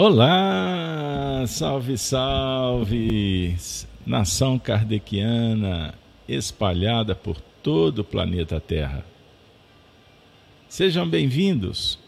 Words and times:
Olá, 0.00 1.44
salve, 1.48 1.98
salve, 1.98 3.56
nação 4.06 4.56
kardeciana 4.56 5.92
espalhada 6.28 7.16
por 7.16 7.40
todo 7.64 7.98
o 7.98 8.04
planeta 8.04 8.60
Terra. 8.60 9.04
Sejam 10.68 11.04
bem-vindos. 11.04 11.98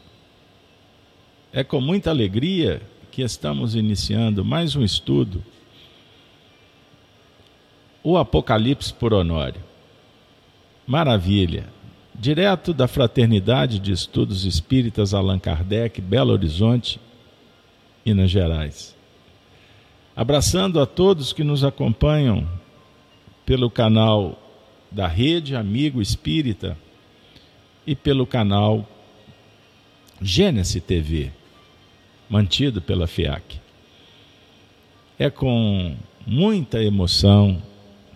É 1.53 1.65
com 1.65 1.81
muita 1.81 2.11
alegria 2.11 2.81
que 3.11 3.23
estamos 3.23 3.75
iniciando 3.75 4.45
mais 4.45 4.77
um 4.77 4.85
estudo, 4.85 5.45
o 8.05 8.17
Apocalipse 8.17 8.95
por 8.95 9.13
Honório. 9.13 9.61
Maravilha! 10.87 11.65
Direto 12.15 12.73
da 12.73 12.87
Fraternidade 12.87 13.81
de 13.81 13.91
Estudos 13.91 14.45
Espíritas 14.45 15.13
Allan 15.13 15.41
Kardec, 15.41 16.01
Belo 16.01 16.31
Horizonte, 16.31 17.01
Minas 18.05 18.31
Gerais. 18.31 18.97
Abraçando 20.17 20.81
a 20.81 20.87
todos 20.87 21.33
que 21.33 21.45
nos 21.45 21.65
acompanham 21.65 22.49
pelo 23.45 23.71
canal 23.71 24.39
da 24.91 25.07
Rede 25.07 25.55
Amigo 25.55 26.01
Espírita 26.01 26.77
e 27.87 27.95
pelo 27.95 28.27
canal 28.27 28.89
Gênesis 30.21 30.83
TV, 30.83 31.31
mantido 32.29 32.83
pela 32.83 33.07
FIAC. 33.07 33.61
É 35.19 35.31
com 35.31 35.97
muita 36.27 36.83
emoção 36.83 37.63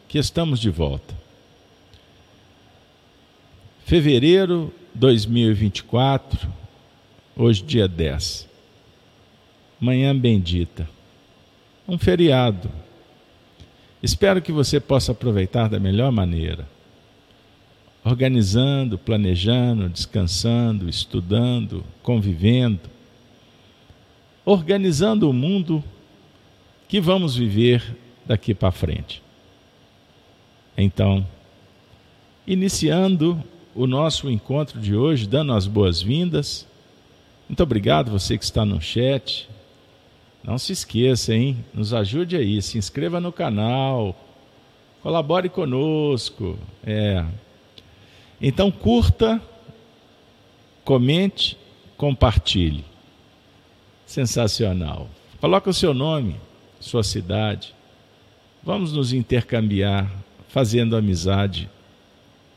que 0.09 0.19
estamos 0.19 0.61
de 0.61 0.71
volta. 0.71 1.15
Fevereiro 3.85 4.73
2024, 4.95 6.49
hoje 7.37 7.63
dia 7.63 7.87
10 7.87 8.54
manhã 9.85 10.17
bendita, 10.17 10.89
um 11.87 11.99
feriado. 11.99 12.71
Espero 14.03 14.41
que 14.41 14.51
você 14.51 14.81
possa 14.81 15.13
aproveitar 15.13 15.69
da 15.69 15.79
melhor 15.79 16.11
maneira, 16.11 16.67
organizando, 18.03 18.97
planejando, 18.97 19.89
descansando, 19.89 20.89
estudando, 20.89 21.85
convivendo, 22.03 22.81
organizando 24.45 25.29
o 25.29 25.33
mundo 25.33 25.85
que 26.89 27.01
vamos 27.01 27.37
viver 27.37 27.97
daqui 28.27 28.55
para 28.55 28.71
frente. 28.71 29.23
Então, 30.77 31.27
iniciando 32.47 33.43
o 33.75 33.87
nosso 33.87 34.31
encontro 34.31 34.81
de 34.81 34.95
hoje, 34.95 35.27
dando 35.27 35.53
as 35.53 35.67
boas-vindas. 35.67 36.67
Muito 37.49 37.63
obrigado 37.63 38.11
você 38.11 38.39
que 38.39 38.45
está 38.45 38.65
no 38.65 38.81
chat, 38.81 39.49
não 40.45 40.59
se 40.59 40.73
esqueça, 40.73 41.35
hein? 41.35 41.65
Nos 41.73 41.95
ajude 41.95 42.37
aí, 42.37 42.61
se 42.61 42.77
inscreva 42.77 43.19
no 43.19 43.33
canal, 43.33 44.15
colabore 45.03 45.49
conosco. 45.49 46.59
É. 46.85 47.25
Então 48.39 48.71
curta, 48.71 49.41
comente, 50.85 51.57
compartilhe. 51.97 52.85
Sensacional. 54.05 55.09
Coloque 55.41 55.71
o 55.71 55.75
seu 55.75 55.95
nome, 55.95 56.37
sua 56.79 57.03
cidade. 57.03 57.75
Vamos 58.63 58.93
nos 58.93 59.15
intercambiar, 59.15 60.11
fazendo 60.49 60.95
amizade 60.95 61.71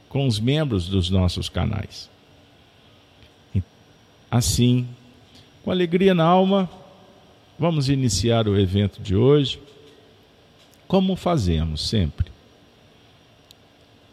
com 0.10 0.28
os 0.28 0.42
membros 0.42 0.90
dos 0.90 1.10
nossos 1.10 1.48
canais. 1.48 2.10
Assim, 4.30 4.86
com 5.64 5.72
alegria 5.72 6.14
na 6.14 6.26
alma, 6.26 6.70
Vamos 7.60 7.90
iniciar 7.90 8.48
o 8.48 8.60
evento 8.60 9.02
de 9.02 9.16
hoje, 9.16 9.60
como 10.88 11.16
fazemos 11.16 11.90
sempre. 11.90 12.32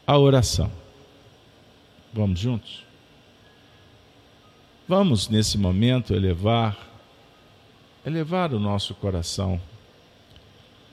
A 0.07 0.19
oração. 0.19 0.71
Vamos 2.13 2.41
juntos? 2.41 2.85
Vamos 4.89 5.29
nesse 5.29 5.59
momento 5.59 6.15
elevar 6.15 6.95
elevar 8.05 8.53
o 8.53 8.61
nosso 8.61 8.95
coração 8.95 9.61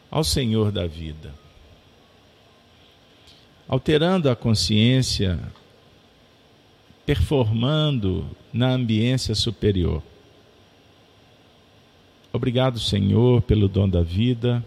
ao 0.09 0.23
Senhor 0.23 0.71
da 0.71 0.87
vida. 0.87 1.33
Alterando 3.67 4.29
a 4.29 4.35
consciência, 4.35 5.39
performando 7.05 8.29
na 8.53 8.71
ambiência 8.71 9.35
superior 9.35 10.01
Obrigado, 12.33 12.79
Senhor, 12.79 13.41
pelo 13.41 13.67
dom 13.67 13.89
da 13.89 14.01
vida, 14.01 14.63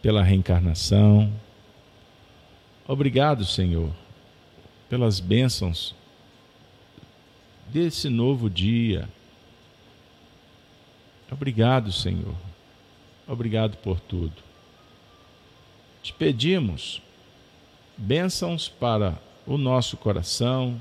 pela 0.00 0.22
reencarnação. 0.22 1.30
Obrigado, 2.88 3.44
Senhor, 3.44 3.90
pelas 4.88 5.20
bênçãos 5.20 5.94
desse 7.68 8.08
novo 8.08 8.48
dia. 8.48 9.08
Obrigado, 11.30 11.92
Senhor. 11.92 12.34
Obrigado 13.28 13.76
por 13.76 14.00
tudo. 14.00 14.36
Te 16.02 16.12
pedimos 16.12 17.02
bênçãos 17.96 18.68
para 18.68 19.18
o 19.46 19.56
nosso 19.56 19.96
coração, 19.96 20.80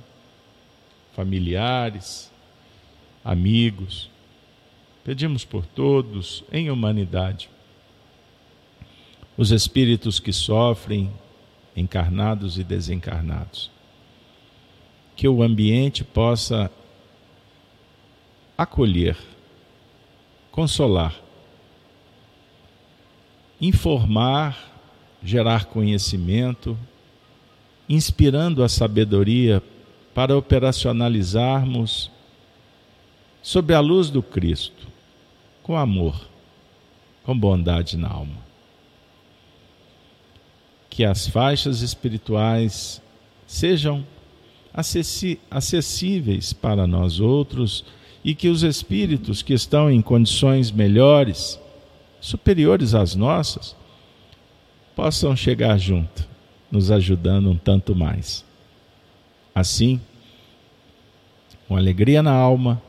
familiares, 1.13 2.31
amigos, 3.23 4.09
Pedimos 5.03 5.44
por 5.44 5.66
todos 5.66 6.44
em 6.51 6.69
humanidade. 6.69 7.50
Os 9.35 9.51
espíritos 9.51 10.19
que 10.19 10.31
sofrem, 10.31 11.12
encarnados 11.75 12.59
e 12.59 12.63
desencarnados. 12.63 13.72
Que 15.16 15.28
o 15.28 15.41
ambiente 15.41 16.03
possa 16.03 16.69
acolher, 18.56 19.17
consolar, 20.51 21.16
informar, 23.59 24.72
gerar 25.23 25.66
conhecimento, 25.66 26.78
inspirando 27.89 28.63
a 28.63 28.69
sabedoria 28.69 29.63
para 30.13 30.38
operacionalizarmos 30.38 32.12
sob 33.41 33.73
a 33.73 33.79
luz 33.79 34.12
do 34.12 34.22
Cristo 34.22 34.91
com 35.63 35.77
amor, 35.77 36.27
com 37.23 37.38
bondade 37.38 37.97
na 37.97 38.09
alma. 38.09 38.38
Que 40.89 41.05
as 41.05 41.27
faixas 41.27 41.81
espirituais 41.81 43.01
sejam 43.45 44.05
acessíveis 45.50 46.53
para 46.53 46.88
nós 46.88 47.19
outros 47.19 47.83
e 48.23 48.33
que 48.33 48.47
os 48.47 48.63
espíritos 48.63 49.41
que 49.41 49.53
estão 49.53 49.89
em 49.91 50.01
condições 50.01 50.71
melhores, 50.71 51.59
superiores 52.19 52.94
às 52.94 53.16
nossas, 53.16 53.75
possam 54.95 55.36
chegar 55.36 55.77
junto, 55.77 56.27
nos 56.71 56.91
ajudando 56.91 57.50
um 57.50 57.57
tanto 57.57 57.95
mais. 57.95 58.45
Assim, 59.53 60.00
com 61.68 61.75
alegria 61.75 62.21
na 62.21 62.33
alma, 62.33 62.81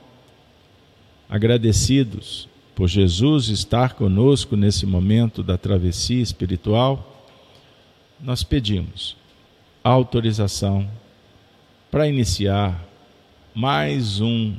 agradecidos 1.28 2.48
por 2.82 2.88
Jesus 2.88 3.46
estar 3.46 3.94
conosco 3.94 4.56
nesse 4.56 4.84
momento 4.86 5.40
da 5.40 5.56
travessia 5.56 6.20
espiritual, 6.20 7.28
nós 8.18 8.42
pedimos 8.42 9.16
autorização 9.84 10.90
para 11.92 12.08
iniciar 12.08 12.84
mais 13.54 14.20
um, 14.20 14.56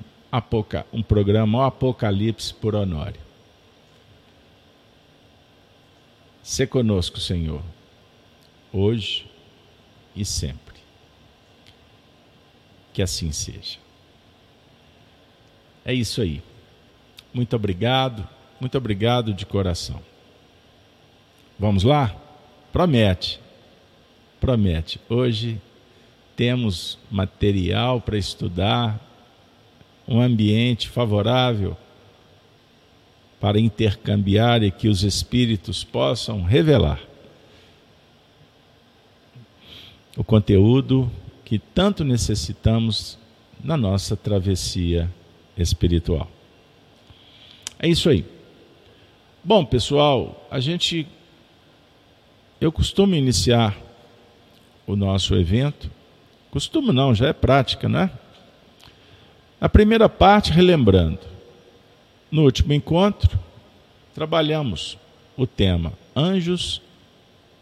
um 0.93 1.03
programa 1.03 1.57
o 1.57 1.61
Apocalipse 1.63 2.53
por 2.53 2.75
Honório. 2.75 3.19
Se 6.41 6.65
conosco, 6.65 7.19
Senhor, 7.19 7.61
hoje 8.71 9.29
e 10.15 10.23
sempre. 10.23 10.77
Que 12.93 13.01
assim 13.01 13.33
seja. 13.33 13.79
É 15.83 15.93
isso 15.93 16.21
aí. 16.21 16.41
Muito 17.33 17.55
obrigado, 17.55 18.27
muito 18.59 18.77
obrigado 18.77 19.33
de 19.33 19.45
coração. 19.45 19.99
Vamos 21.57 21.83
lá? 21.83 22.15
Promete, 22.71 23.39
promete. 24.39 24.99
Hoje 25.09 25.59
temos 26.35 26.97
material 27.09 28.01
para 28.01 28.17
estudar, 28.17 28.99
um 30.07 30.19
ambiente 30.19 30.89
favorável 30.89 31.77
para 33.39 33.59
intercambiar 33.59 34.63
e 34.63 34.71
que 34.71 34.87
os 34.87 35.03
espíritos 35.03 35.83
possam 35.83 36.43
revelar 36.43 36.99
o 40.15 40.23
conteúdo 40.23 41.11
que 41.43 41.57
tanto 41.57 42.03
necessitamos 42.03 43.17
na 43.63 43.75
nossa 43.75 44.15
travessia 44.15 45.09
espiritual. 45.57 46.29
É 47.83 47.87
isso 47.89 48.07
aí. 48.07 48.23
Bom, 49.43 49.65
pessoal, 49.65 50.47
a 50.49 50.57
gente. 50.57 51.05
Eu 52.61 52.71
costumo 52.71 53.13
iniciar 53.13 53.77
o 54.87 54.95
nosso 54.95 55.35
evento. 55.35 55.91
Costumo 56.49 56.93
não, 56.93 57.13
já 57.13 57.27
é 57.27 57.33
prática, 57.33 57.89
né? 57.89 58.09
A 59.59 59.67
primeira 59.67 60.07
parte, 60.07 60.49
relembrando. 60.49 61.19
No 62.31 62.43
último 62.43 62.71
encontro, 62.71 63.37
trabalhamos 64.15 64.97
o 65.35 65.45
tema 65.45 65.91
anjos, 66.15 66.81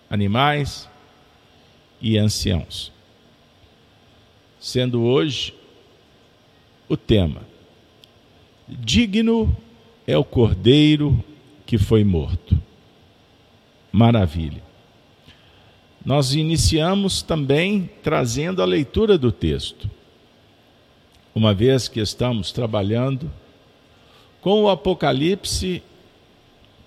animais 0.08 0.88
e 2.00 2.16
anciãos. 2.20 2.92
Sendo 4.60 5.02
hoje 5.02 5.52
o 6.88 6.96
tema 6.96 7.42
digno 8.70 9.58
é 10.12 10.18
o 10.18 10.24
cordeiro 10.24 11.24
que 11.66 11.78
foi 11.78 12.04
morto. 12.04 12.62
Maravilha. 13.92 14.62
Nós 16.06 16.34
iniciamos 16.34 17.22
também 17.22 17.90
trazendo 18.04 18.62
a 18.62 18.66
leitura 18.66 19.18
do 19.18 19.32
texto, 19.32 19.90
uma 21.34 21.54
vez 21.54 21.88
que 21.88 22.00
estamos 22.00 22.52
trabalhando 22.52 23.32
com 24.42 24.64
o 24.64 24.70
Apocalipse, 24.70 25.82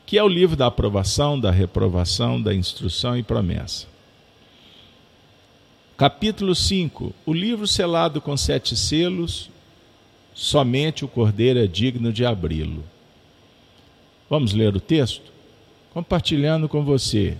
que 0.04 0.18
é 0.18 0.22
o 0.22 0.28
livro 0.28 0.56
da 0.56 0.66
aprovação, 0.66 1.40
da 1.40 1.50
reprovação, 1.50 2.42
da 2.42 2.54
instrução 2.54 3.16
e 3.16 3.22
promessa. 3.22 3.86
Capítulo 5.96 6.54
5: 6.54 7.14
O 7.24 7.32
livro 7.32 7.66
selado 7.66 8.20
com 8.20 8.36
sete 8.36 8.76
selos, 8.76 9.48
somente 10.34 11.04
o 11.04 11.08
cordeiro 11.08 11.60
é 11.60 11.66
digno 11.66 12.12
de 12.12 12.26
abri-lo. 12.26 12.84
Vamos 14.28 14.52
ler 14.52 14.74
o 14.74 14.80
texto? 14.80 15.32
Compartilhando 15.92 16.68
com 16.68 16.84
você. 16.84 17.36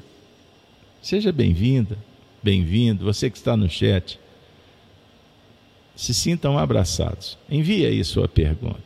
Seja 1.02 1.32
bem-vinda, 1.32 1.98
bem-vindo, 2.42 3.04
você 3.04 3.30
que 3.30 3.36
está 3.36 3.56
no 3.56 3.68
chat. 3.68 4.18
Se 5.96 6.12
sintam 6.12 6.58
abraçados. 6.58 7.38
Envie 7.48 7.86
aí 7.86 8.04
sua 8.04 8.28
pergunta. 8.28 8.82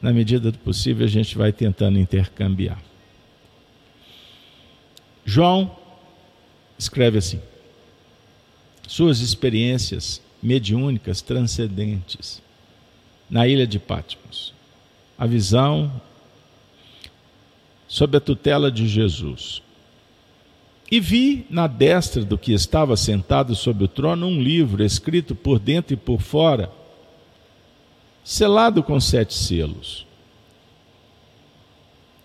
Na 0.00 0.12
medida 0.12 0.50
do 0.50 0.58
possível, 0.58 1.04
a 1.06 1.08
gente 1.08 1.36
vai 1.36 1.52
tentando 1.52 1.98
intercambiar. 1.98 2.82
João 5.24 5.76
escreve 6.78 7.18
assim: 7.18 7.40
Suas 8.88 9.20
experiências 9.20 10.22
mediúnicas 10.42 11.20
transcendentes 11.20 12.42
na 13.28 13.46
ilha 13.46 13.66
de 13.66 13.78
Patmos. 13.78 14.54
A 15.18 15.26
visão 15.26 15.92
sob 17.90 18.16
a 18.16 18.20
tutela 18.20 18.70
de 18.70 18.86
Jesus. 18.86 19.60
E 20.88 21.00
vi 21.00 21.44
na 21.50 21.66
destra 21.66 22.24
do 22.24 22.38
que 22.38 22.52
estava 22.52 22.96
sentado 22.96 23.56
sobre 23.56 23.82
o 23.82 23.88
trono 23.88 24.28
um 24.28 24.40
livro 24.40 24.84
escrito 24.84 25.34
por 25.34 25.58
dentro 25.58 25.94
e 25.94 25.96
por 25.96 26.20
fora, 26.20 26.70
selado 28.22 28.80
com 28.80 29.00
sete 29.00 29.34
selos. 29.34 30.06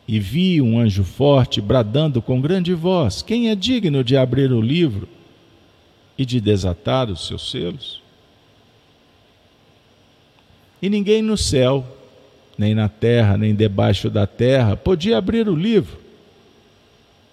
E 0.08 0.20
vi 0.20 0.62
um 0.62 0.80
anjo 0.80 1.04
forte 1.04 1.60
bradando 1.60 2.22
com 2.22 2.40
grande 2.40 2.76
voz: 2.76 3.24
Quem 3.24 3.50
é 3.50 3.56
digno 3.56 4.04
de 4.04 4.16
abrir 4.16 4.52
o 4.52 4.62
livro 4.62 5.10
e 6.16 6.24
de 6.24 6.40
desatar 6.40 7.10
os 7.10 7.26
seus 7.26 7.50
selos? 7.50 8.04
E 10.80 10.90
ninguém 10.92 11.24
no 11.24 11.36
céu, 11.36 11.94
nem 12.57 12.74
na 12.74 12.88
terra, 12.88 13.38
nem 13.38 13.54
debaixo 13.54 14.10
da 14.10 14.25
terra, 14.25 14.78
podia 14.78 15.18
abrir 15.18 15.48
o 15.48 15.56
livro, 15.56 16.00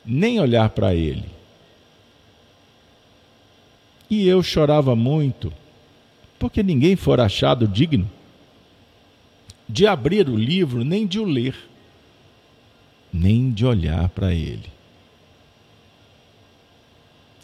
nem 0.04 0.40
olhar 0.40 0.70
para 0.70 0.94
ele. 0.94 1.24
E 4.10 4.26
eu 4.26 4.42
chorava 4.42 4.94
muito, 4.94 5.52
porque 6.38 6.62
ninguém 6.62 6.96
fora 6.96 7.24
achado 7.24 7.66
digno 7.66 8.10
de 9.68 9.86
abrir 9.86 10.28
o 10.28 10.36
livro, 10.36 10.84
nem 10.84 11.06
de 11.06 11.18
o 11.18 11.24
ler, 11.24 11.56
nem 13.12 13.50
de 13.50 13.64
olhar 13.64 14.08
para 14.10 14.34
ele. 14.34 14.70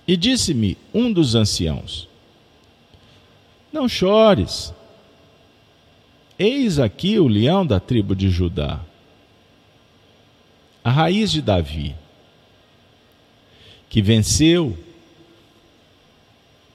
E 0.06 0.16
disse-me 0.16 0.76
um 0.92 1.12
dos 1.12 1.34
anciãos: 1.34 2.08
Não 3.72 3.88
chores, 3.88 4.74
Eis 6.38 6.78
aqui 6.78 7.18
o 7.18 7.26
leão 7.26 7.66
da 7.66 7.80
tribo 7.80 8.14
de 8.14 8.30
Judá, 8.30 8.80
a 10.84 10.90
raiz 10.90 11.32
de 11.32 11.42
Davi, 11.42 11.96
que 13.90 14.00
venceu 14.00 14.78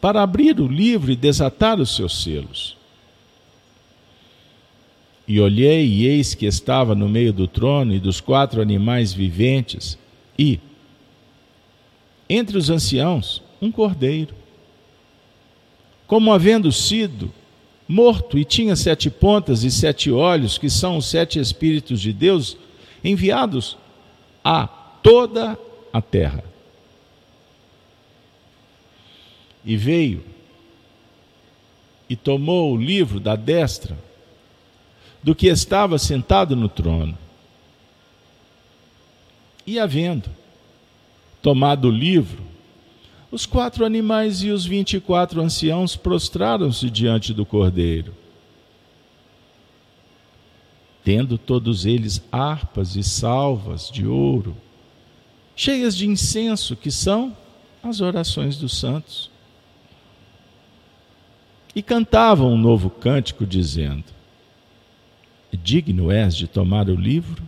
para 0.01 0.21
abrir 0.21 0.59
o 0.59 0.67
livro 0.67 1.13
e 1.13 1.15
desatar 1.15 1.79
os 1.79 1.95
seus 1.95 2.21
selos. 2.21 2.75
E 5.25 5.39
olhei, 5.39 5.87
e 5.87 6.07
eis 6.07 6.35
que 6.35 6.45
estava 6.45 6.93
no 6.93 7.07
meio 7.07 7.31
do 7.31 7.47
trono 7.47 7.93
e 7.93 7.99
dos 7.99 8.19
quatro 8.19 8.61
animais 8.61 9.13
viventes, 9.13 9.97
e, 10.37 10.59
entre 12.29 12.57
os 12.57 12.69
anciãos, 12.69 13.41
um 13.61 13.71
cordeiro, 13.71 14.35
como 16.05 16.33
havendo 16.33 16.69
sido 16.69 17.33
morto 17.93 18.39
e 18.39 18.43
tinha 18.43 18.75
sete 18.75 19.07
pontas 19.07 19.63
e 19.63 19.69
sete 19.69 20.09
olhos, 20.09 20.57
que 20.57 20.67
são 20.69 20.97
os 20.97 21.05
sete 21.05 21.39
Espíritos 21.39 22.01
de 22.01 22.11
Deus 22.11 22.57
enviados 23.03 23.77
a 24.43 24.65
toda 24.65 25.57
a 25.93 26.01
terra. 26.01 26.43
E 29.63 29.77
veio 29.77 30.23
e 32.09 32.15
tomou 32.15 32.73
o 32.73 32.77
livro 32.77 33.19
da 33.19 33.35
destra 33.35 33.95
do 35.21 35.35
que 35.35 35.47
estava 35.47 35.99
sentado 35.99 36.55
no 36.55 36.67
trono. 36.67 37.17
E 39.65 39.79
havendo 39.79 40.29
tomado 41.43 41.89
o 41.89 41.91
livro, 41.91 42.43
os 43.33 43.47
quatro 43.47 43.83
animais 43.83 44.43
e 44.43 44.51
os 44.51 44.63
vinte 44.63 44.95
e 44.95 44.99
quatro 44.99 45.41
anciãos 45.41 45.95
prostraram-se 45.95 46.87
diante 46.87 47.33
do 47.33 47.43
cordeiro. 47.43 48.13
Tendo 51.03 51.35
todos 51.39 51.83
eles 51.83 52.21
harpas 52.31 52.95
e 52.95 53.01
salvas 53.01 53.89
de 53.89 54.05
ouro, 54.05 54.55
cheias 55.55 55.97
de 55.97 56.07
incenso, 56.07 56.75
que 56.75 56.91
são 56.91 57.35
as 57.81 58.01
orações 58.01 58.55
dos 58.55 58.77
santos. 58.77 59.31
E 61.75 61.81
cantavam 61.81 62.53
um 62.53 62.57
novo 62.57 62.87
cântico, 62.87 63.47
dizendo: 63.47 64.05
Digno 65.51 66.11
és 66.11 66.37
de 66.37 66.47
tomar 66.47 66.87
o 66.87 66.95
livro 66.95 67.41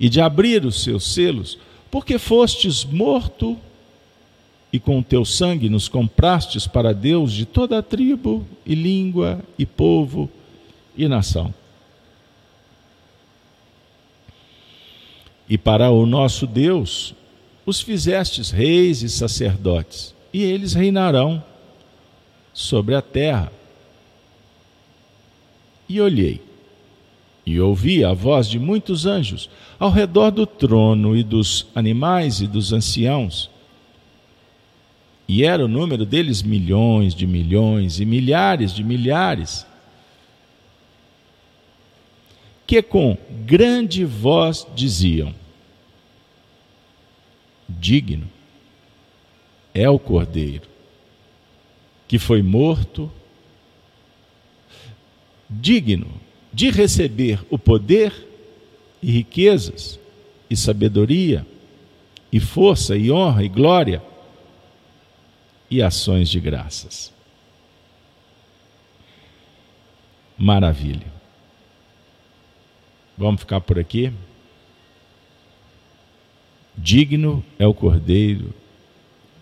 e 0.00 0.08
de 0.08 0.22
abrir 0.22 0.64
os 0.64 0.82
seus 0.82 1.04
selos, 1.04 1.58
porque 1.90 2.18
fostes 2.18 2.82
morto 2.82 3.58
e 4.74 4.80
com 4.80 4.98
o 4.98 5.04
teu 5.04 5.24
sangue 5.24 5.68
nos 5.68 5.86
comprastes 5.86 6.66
para 6.66 6.92
Deus 6.92 7.32
de 7.32 7.46
toda 7.46 7.78
a 7.78 7.82
tribo 7.82 8.44
e 8.66 8.74
língua 8.74 9.38
e 9.56 9.64
povo 9.64 10.28
e 10.96 11.06
nação. 11.06 11.54
E 15.48 15.56
para 15.56 15.92
o 15.92 16.04
nosso 16.04 16.44
Deus 16.44 17.14
os 17.64 17.80
fizestes 17.80 18.50
reis 18.50 19.00
e 19.02 19.08
sacerdotes, 19.08 20.12
e 20.32 20.42
eles 20.42 20.72
reinarão 20.72 21.40
sobre 22.52 22.96
a 22.96 23.00
terra. 23.00 23.52
E 25.88 26.00
olhei, 26.00 26.42
e 27.46 27.60
ouvi 27.60 28.04
a 28.04 28.12
voz 28.12 28.48
de 28.48 28.58
muitos 28.58 29.06
anjos 29.06 29.48
ao 29.78 29.92
redor 29.92 30.32
do 30.32 30.44
trono 30.44 31.16
e 31.16 31.22
dos 31.22 31.64
animais 31.76 32.40
e 32.40 32.48
dos 32.48 32.72
anciãos 32.72 33.53
e 35.26 35.44
era 35.44 35.64
o 35.64 35.68
número 35.68 36.04
deles 36.04 36.42
milhões 36.42 37.14
de 37.14 37.26
milhões 37.26 37.98
e 38.00 38.04
milhares 38.04 38.72
de 38.72 38.84
milhares. 38.84 39.66
Que 42.66 42.82
com 42.82 43.16
grande 43.46 44.04
voz 44.04 44.66
diziam: 44.74 45.34
Digno 47.68 48.28
é 49.72 49.88
o 49.88 49.98
cordeiro 49.98 50.74
que 52.06 52.18
foi 52.18 52.42
morto, 52.42 53.10
digno 55.48 56.06
de 56.52 56.70
receber 56.70 57.44
o 57.50 57.58
poder 57.58 58.12
e 59.02 59.10
riquezas 59.10 59.98
e 60.48 60.56
sabedoria 60.56 61.44
e 62.30 62.38
força 62.38 62.96
e 62.96 63.10
honra 63.10 63.42
e 63.42 63.48
glória 63.48 64.02
e 65.70 65.82
ações 65.82 66.28
de 66.28 66.40
graças. 66.40 67.12
Maravilha. 70.36 71.06
Vamos 73.16 73.40
ficar 73.40 73.60
por 73.60 73.78
aqui? 73.78 74.12
Digno 76.76 77.44
é 77.58 77.66
o 77.66 77.72
cordeiro 77.72 78.52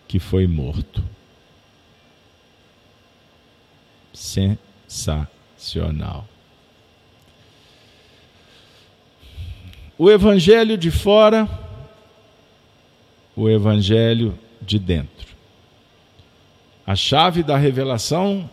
que 0.06 0.18
foi 0.18 0.46
morto. 0.46 1.02
Sensacional. 4.12 6.28
O 9.96 10.10
evangelho 10.10 10.76
de 10.76 10.90
fora, 10.90 11.48
o 13.34 13.48
evangelho 13.48 14.38
de 14.60 14.78
dentro. 14.78 15.31
A 16.92 16.94
chave 16.94 17.42
da 17.42 17.56
revelação 17.56 18.50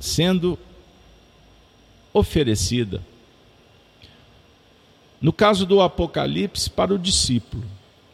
sendo 0.00 0.58
oferecida. 2.14 3.02
No 5.20 5.34
caso 5.34 5.66
do 5.66 5.82
Apocalipse, 5.82 6.70
para 6.70 6.94
o 6.94 6.98
discípulo, 6.98 7.62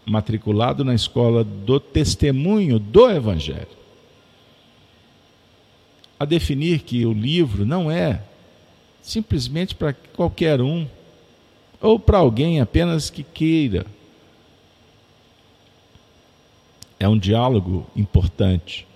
matriculado 0.04 0.84
na 0.84 0.92
escola 0.92 1.44
do 1.44 1.78
testemunho 1.78 2.80
do 2.80 3.08
Evangelho. 3.08 3.78
A 6.18 6.24
definir 6.24 6.80
que 6.80 7.06
o 7.06 7.12
livro 7.12 7.64
não 7.64 7.88
é 7.88 8.24
simplesmente 9.00 9.72
para 9.72 9.92
qualquer 9.92 10.60
um, 10.60 10.84
ou 11.80 11.96
para 11.96 12.18
alguém 12.18 12.60
apenas 12.60 13.08
que 13.08 13.22
queira. 13.22 13.86
É 16.98 17.08
um 17.08 17.18
diálogo 17.18 17.86
importante. 17.94 18.86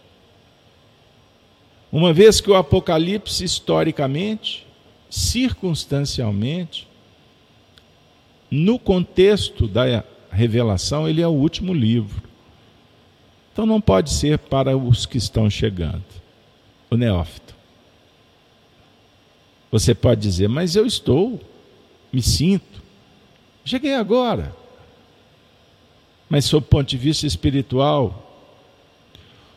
Uma 1.90 2.12
vez 2.12 2.40
que 2.40 2.50
o 2.50 2.54
Apocalipse, 2.54 3.44
historicamente, 3.44 4.66
circunstancialmente, 5.10 6.88
no 8.50 8.78
contexto 8.78 9.68
da 9.68 10.02
revelação, 10.30 11.08
ele 11.08 11.20
é 11.20 11.26
o 11.26 11.32
último 11.32 11.72
livro. 11.72 12.22
Então 13.52 13.66
não 13.66 13.80
pode 13.80 14.10
ser 14.10 14.38
para 14.38 14.76
os 14.76 15.04
que 15.04 15.18
estão 15.18 15.50
chegando, 15.50 16.04
o 16.90 16.96
neófito. 16.96 17.54
Você 19.70 19.94
pode 19.94 20.20
dizer, 20.20 20.48
mas 20.48 20.76
eu 20.76 20.86
estou, 20.86 21.40
me 22.12 22.22
sinto, 22.22 22.82
cheguei 23.64 23.94
agora. 23.94 24.54
Mas, 26.32 26.46
sob 26.46 26.64
o 26.64 26.66
ponto 26.66 26.88
de 26.88 26.96
vista 26.96 27.26
espiritual, 27.26 28.48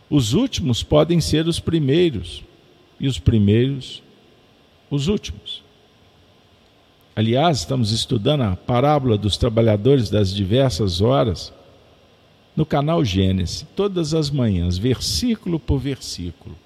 os 0.10 0.34
últimos 0.34 0.84
podem 0.84 1.22
ser 1.22 1.48
os 1.48 1.58
primeiros, 1.58 2.44
e 3.00 3.08
os 3.08 3.18
primeiros, 3.18 4.04
os 4.92 5.08
últimos. 5.08 5.64
Aliás, 7.16 7.60
estamos 7.60 7.92
estudando 7.92 8.42
a 8.42 8.58
parábola 8.58 9.18
dos 9.18 9.38
trabalhadores 9.38 10.10
das 10.10 10.36
diversas 10.36 11.00
horas 11.00 11.54
no 12.58 12.66
canal 12.66 13.06
Gênesis, 13.06 13.66
todas 13.74 14.14
as 14.14 14.30
manhãs, 14.30 14.78
versículo 14.78 15.58
por 15.58 15.80
versículo. 15.80 16.58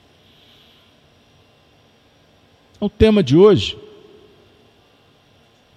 O 2.79 2.89
tema 2.89 3.21
de 3.21 3.37
hoje, 3.37 3.77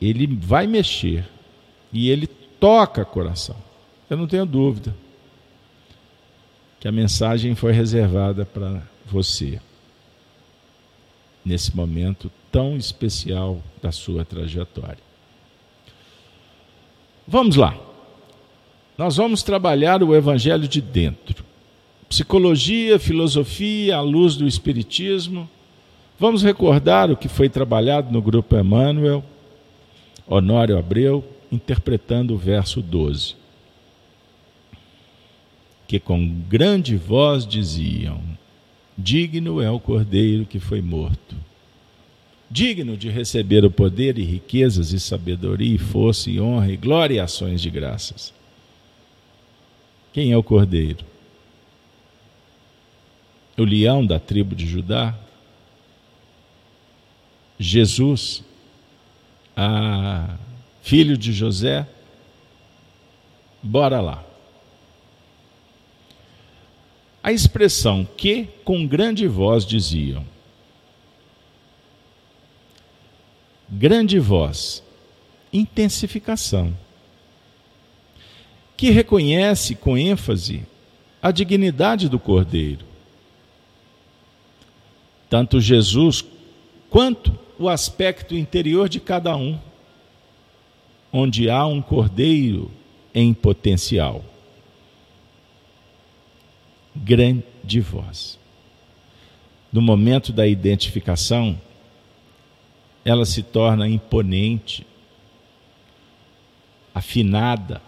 ele 0.01 0.27
vai 0.27 0.67
mexer 0.67 1.29
e 1.93 2.09
ele 2.09 2.27
toca 2.27 3.05
coração. 3.05 3.72
Eu 4.13 4.19
não 4.19 4.27
tenho 4.27 4.45
dúvida 4.45 4.95
que 6.79 6.87
a 6.87 6.93
mensagem 6.93 7.55
foi 7.55 7.73
reservada 7.73 8.45
para 8.45 8.83
você 9.07 9.59
nesse 11.43 11.75
momento 11.75 12.31
tão 12.51 12.77
especial 12.77 13.63
da 13.81 13.91
sua 13.91 14.23
trajetória. 14.23 14.99
Vamos 17.27 17.57
lá. 17.57 17.75
Nós 18.99 19.17
vamos 19.17 19.43
trabalhar 19.43 20.03
o 20.03 20.15
evangelho 20.15 20.69
de 20.69 20.83
dentro. 20.83 21.43
Psicologia, 22.07 22.99
filosofia, 22.99 23.97
à 23.97 24.03
luz 24.03 24.37
do 24.37 24.47
espiritismo. 24.47 25.49
Vamos 26.19 26.43
recordar 26.43 27.11
o 27.11 27.17
que 27.17 27.29
foi 27.29 27.49
trabalhado 27.49 28.13
no 28.13 28.21
grupo 28.21 28.55
Emmanuel, 28.59 29.25
Honório 30.27 30.77
Abreu, 30.77 31.25
interpretando 31.51 32.35
o 32.35 32.37
verso 32.37 32.83
12 32.83 33.41
que 35.93 36.01
com 36.01 36.27
grande 36.49 36.97
voz 36.97 37.47
diziam: 37.47 38.19
Digno 38.97 39.61
é 39.61 39.71
o 39.71 39.79
cordeiro 39.79 40.47
que 40.47 40.59
foi 40.59 40.81
morto. 40.81 41.37
Digno 42.51 42.97
de 42.97 43.11
receber 43.11 43.63
o 43.63 43.71
poder 43.71 44.17
e 44.17 44.23
riquezas 44.23 44.93
e 44.93 44.99
sabedoria 44.99 45.75
e 45.75 45.77
força 45.77 46.31
e 46.31 46.41
honra 46.41 46.73
e 46.73 46.79
glória 46.79 47.17
e 47.17 47.21
ações 47.21 47.61
de 47.61 47.69
graças. 47.69 48.33
Quem 50.15 50.33
é 50.33 50.37
o 50.37 50.43
cordeiro? 50.43 51.05
O 53.59 53.63
leão 53.63 54.07
da 54.07 54.19
tribo 54.19 54.55
de 54.55 54.67
Judá? 54.67 55.15
Jesus, 57.59 58.43
a 59.55 60.39
filho 60.81 61.19
de 61.19 61.35
José? 61.35 61.87
Bora 63.63 64.01
lá. 64.01 64.32
A 67.23 67.31
expressão 67.31 68.07
que 68.17 68.49
com 68.65 68.85
grande 68.85 69.29
voz 69.29 69.65
diziam. 69.65 70.25
Grande 73.71 74.19
voz, 74.19 74.83
intensificação, 75.53 76.77
que 78.77 78.91
reconhece 78.91 79.77
com 79.77 79.97
ênfase 79.97 80.67
a 81.23 81.31
dignidade 81.31 82.09
do 82.09 82.19
cordeiro. 82.19 82.85
Tanto 85.31 85.61
Jesus 85.61 86.25
quanto 86.91 87.39
o 87.59 87.69
aspecto 87.69 88.35
interior 88.35 88.89
de 88.89 88.99
cada 88.99 89.37
um, 89.37 89.59
onde 91.13 91.49
há 91.49 91.65
um 91.67 91.81
cordeiro 91.81 92.71
em 93.15 93.33
potencial 93.33 94.25
grande 96.95 97.81
voz. 97.81 98.39
No 99.73 99.81
momento 99.81 100.33
da 100.33 100.47
identificação, 100.47 101.59
ela 103.05 103.25
se 103.25 103.43
torna 103.43 103.89
imponente, 103.89 104.87
afinada, 106.95 107.81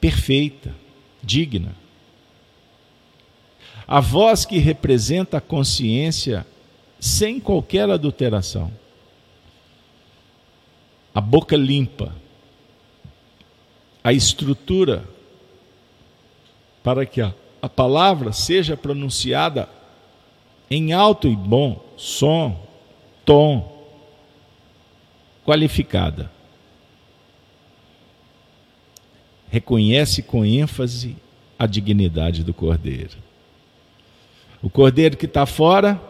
perfeita, 0.00 0.74
digna. 1.22 1.74
A 3.86 4.00
voz 4.00 4.44
que 4.44 4.58
representa 4.58 5.38
a 5.38 5.40
consciência 5.40 6.46
sem 6.98 7.38
qualquer 7.38 7.90
adulteração. 7.90 8.72
A 11.14 11.20
boca 11.20 11.56
limpa, 11.56 12.14
a 14.02 14.12
estrutura 14.12 15.15
para 16.86 17.04
que 17.04 17.20
a, 17.20 17.34
a 17.60 17.68
palavra 17.68 18.32
seja 18.32 18.76
pronunciada 18.76 19.68
em 20.70 20.92
alto 20.92 21.26
e 21.26 21.34
bom 21.34 21.84
som, 21.96 22.64
tom, 23.24 23.92
qualificada. 25.44 26.30
Reconhece 29.50 30.22
com 30.22 30.44
ênfase 30.44 31.16
a 31.58 31.66
dignidade 31.66 32.44
do 32.44 32.54
cordeiro. 32.54 33.16
O 34.62 34.70
cordeiro 34.70 35.16
que 35.16 35.26
está 35.26 35.44
fora, 35.44 36.00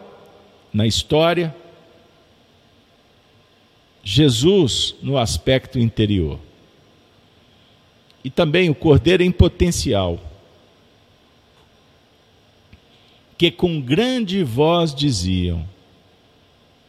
na 0.71 0.85
história, 0.85 1.55
Jesus 4.03 4.93
no 5.01 5.17
aspecto 5.17 5.79
interior. 5.79 6.39
E 8.23 8.29
também 8.29 8.69
o 8.69 8.75
cordeiro 8.75 9.23
em 9.23 9.31
potencial 9.31 10.19
que 13.37 13.51
com 13.51 13.79
grande 13.79 14.43
voz 14.43 14.93
diziam: 14.93 15.65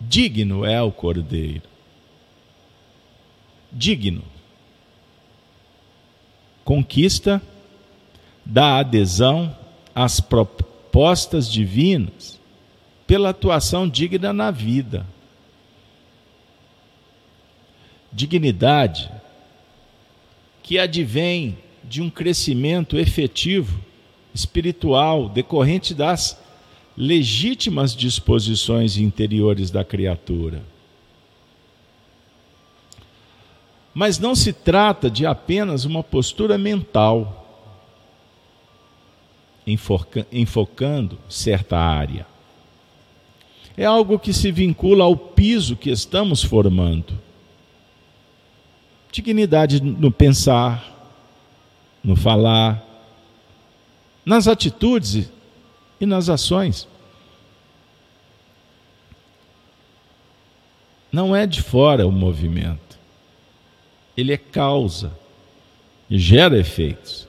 Digno 0.01 0.65
é 0.65 0.81
o 0.81 0.91
Cordeiro. 0.91 1.69
Digno. 3.71 4.25
Conquista 6.65 7.43
da 8.45 8.79
adesão 8.79 9.55
às 9.95 10.21
propostas 10.21 11.51
divinas 11.51 12.39
pela 13.07 13.31
atuação 13.31 13.89
digna 13.89 14.33
na 14.33 14.51
vida. 14.51 15.07
Dignidade 18.13 19.11
que 20.63 20.79
advém 20.79 21.59
de 21.85 22.03
um 22.03 22.11
crescimento 22.11 22.99
efetivo 22.99 23.83
espiritual 24.39 25.29
decorrente 25.29 25.93
das 25.93 26.41
legítimas 26.97 27.95
disposições 27.95 28.97
interiores 28.97 29.71
da 29.71 29.85
criatura. 29.85 30.63
Mas 33.93 34.21
não 34.21 34.37
se 34.37 34.53
trata 34.53 35.11
de 35.11 35.27
apenas 35.27 35.85
uma 35.85 36.05
postura 36.05 36.57
mental, 36.57 37.35
enfocando 40.33 41.19
certa 41.29 41.77
área. 41.77 42.25
É 43.77 43.85
algo 43.85 44.19
que 44.19 44.33
se 44.33 44.53
vincula 44.53 45.05
ao 45.05 45.17
piso 45.17 45.77
que 45.77 45.91
estamos 45.91 46.45
formando. 46.45 47.19
Dignidade 49.11 49.83
no 49.83 50.11
pensar, 50.13 51.13
no 52.03 52.15
falar, 52.15 52.88
nas 54.29 54.47
atitudes 54.47 55.31
e 55.99 56.05
nas 56.05 56.29
ações. 56.29 56.87
Não 61.11 61.35
é 61.35 61.47
de 61.47 61.63
fora 61.63 62.07
o 62.07 62.13
movimento, 62.13 62.99
ele 64.15 64.35
é 64.35 64.37
causa 64.37 65.17
e 66.11 66.19
gera 66.19 66.59
efeitos. 66.59 67.27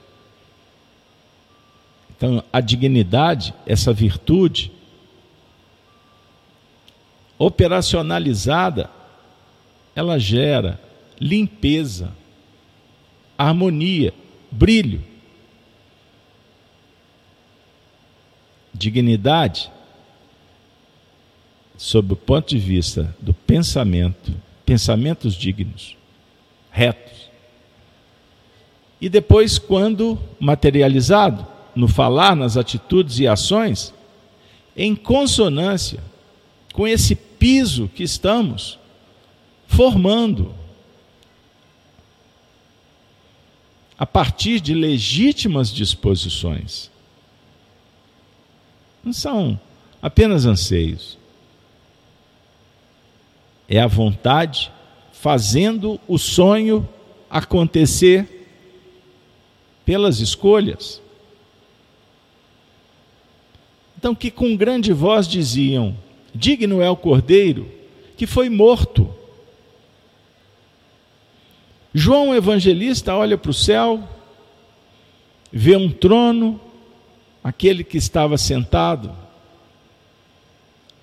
Então, 2.09 2.43
a 2.51 2.59
dignidade, 2.59 3.53
essa 3.65 3.93
virtude, 3.93 4.69
operacionalizada, 7.37 8.89
ela 9.95 10.19
gera 10.19 10.77
limpeza, 11.17 12.11
harmonia, 13.37 14.13
brilho. 14.51 15.08
Dignidade, 18.73 19.71
sob 21.77 22.13
o 22.13 22.15
ponto 22.15 22.49
de 22.49 22.59
vista 22.59 23.15
do 23.19 23.33
pensamento, 23.33 24.33
pensamentos 24.65 25.33
dignos, 25.33 25.95
retos. 26.71 27.29
E 28.99 29.07
depois, 29.07 29.57
quando 29.57 30.19
materializado, 30.39 31.47
no 31.73 31.87
falar, 31.87 32.35
nas 32.35 32.57
atitudes 32.57 33.19
e 33.19 33.27
ações, 33.27 33.93
em 34.75 34.95
consonância 34.95 36.03
com 36.73 36.87
esse 36.87 37.15
piso 37.15 37.89
que 37.93 38.03
estamos 38.03 38.77
formando, 39.67 40.53
a 43.97 44.05
partir 44.05 44.59
de 44.59 44.73
legítimas 44.73 45.73
disposições. 45.73 46.89
Não 49.03 49.13
são 49.13 49.59
apenas 50.01 50.45
anseios. 50.45 51.17
É 53.67 53.79
a 53.79 53.87
vontade 53.87 54.71
fazendo 55.11 55.99
o 56.07 56.17
sonho 56.17 56.87
acontecer 57.29 58.47
pelas 59.85 60.19
escolhas. 60.19 61.01
Então, 63.97 64.15
que 64.15 64.31
com 64.31 64.55
grande 64.55 64.93
voz 64.93 65.27
diziam: 65.27 65.95
Digno 66.33 66.81
é 66.81 66.89
o 66.89 66.95
cordeiro 66.95 67.69
que 68.17 68.25
foi 68.25 68.49
morto 68.49 69.13
João 71.93 72.35
Evangelista 72.35 73.15
olha 73.15 73.37
para 73.37 73.49
o 73.49 73.53
céu, 73.53 74.03
vê 75.51 75.75
um 75.75 75.89
trono, 75.89 76.61
aquele 77.49 77.83
que 77.83 77.97
estava 77.97 78.37
sentado, 78.37 79.15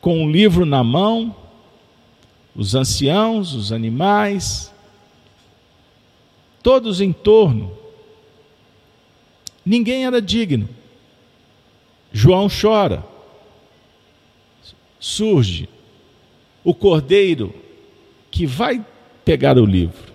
com 0.00 0.22
um 0.22 0.30
livro 0.30 0.64
na 0.64 0.82
mão, 0.82 1.34
os 2.54 2.74
anciãos, 2.74 3.52
os 3.52 3.72
animais, 3.72 4.72
todos 6.62 7.00
em 7.00 7.12
torno. 7.12 7.76
Ninguém 9.64 10.06
era 10.06 10.22
digno. 10.22 10.68
João 12.12 12.48
chora. 12.48 13.04
Surge 14.98 15.68
o 16.64 16.72
cordeiro 16.72 17.54
que 18.30 18.46
vai 18.46 18.84
pegar 19.24 19.58
o 19.58 19.64
livro. 19.64 20.06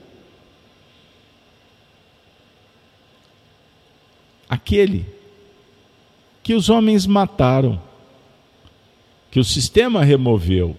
aquele 4.51 5.05
que 6.43 6.53
os 6.53 6.69
homens 6.69 7.05
mataram, 7.05 7.81
que 9.29 9.39
o 9.39 9.43
sistema 9.43 10.03
removeu. 10.03 10.75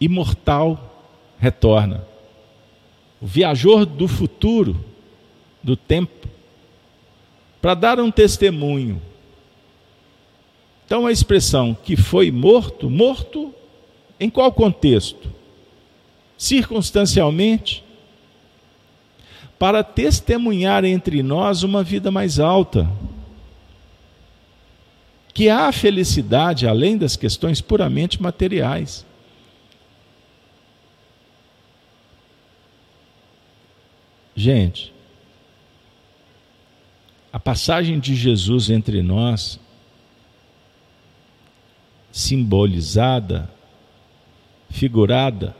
Imortal 0.00 1.08
retorna. 1.38 2.04
O 3.20 3.26
viajor 3.26 3.84
do 3.84 4.08
futuro, 4.08 4.82
do 5.62 5.76
tempo, 5.76 6.28
para 7.60 7.74
dar 7.74 8.00
um 8.00 8.10
testemunho. 8.10 9.00
Então 10.86 11.06
a 11.06 11.12
expressão 11.12 11.74
que 11.74 11.96
foi 11.96 12.30
morto, 12.30 12.88
morto 12.88 13.54
em 14.18 14.28
qual 14.28 14.52
contexto? 14.52 15.30
Circunstancialmente, 16.36 17.84
para 19.58 19.84
testemunhar 19.84 20.84
entre 20.84 21.22
nós 21.22 21.62
uma 21.62 21.82
vida 21.82 22.10
mais 22.10 22.40
alta. 22.40 22.90
Que 25.32 25.48
há 25.48 25.70
felicidade 25.72 26.66
além 26.66 26.96
das 26.98 27.16
questões 27.16 27.60
puramente 27.60 28.20
materiais. 28.20 29.06
Gente, 34.34 34.92
a 37.32 37.38
passagem 37.38 38.00
de 38.00 38.14
Jesus 38.14 38.70
entre 38.70 39.02
nós, 39.02 39.60
simbolizada, 42.10 43.50
figurada 44.70 45.54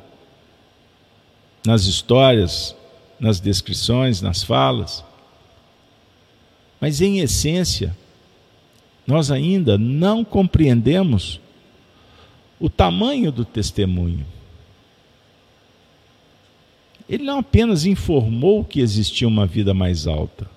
nas 1.64 1.84
histórias 1.84 2.74
nas 3.20 3.38
descrições, 3.38 4.22
nas 4.22 4.42
falas. 4.42 5.04
Mas 6.80 7.02
em 7.02 7.20
essência, 7.20 7.94
nós 9.06 9.30
ainda 9.30 9.76
não 9.76 10.24
compreendemos 10.24 11.40
o 12.58 12.68
tamanho 12.68 13.32
do 13.32 13.44
testemunho. 13.44 14.26
Ele 17.08 17.24
não 17.24 17.38
apenas 17.38 17.84
informou 17.84 18.64
que 18.64 18.80
existia 18.80 19.26
uma 19.26 19.46
vida 19.46 19.74
mais 19.74 20.06
alta, 20.06 20.48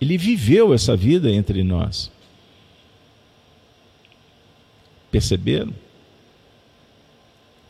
ele 0.00 0.16
viveu 0.16 0.74
essa 0.74 0.96
vida 0.96 1.30
entre 1.30 1.62
nós. 1.62 2.10
Perceberam? 5.10 5.74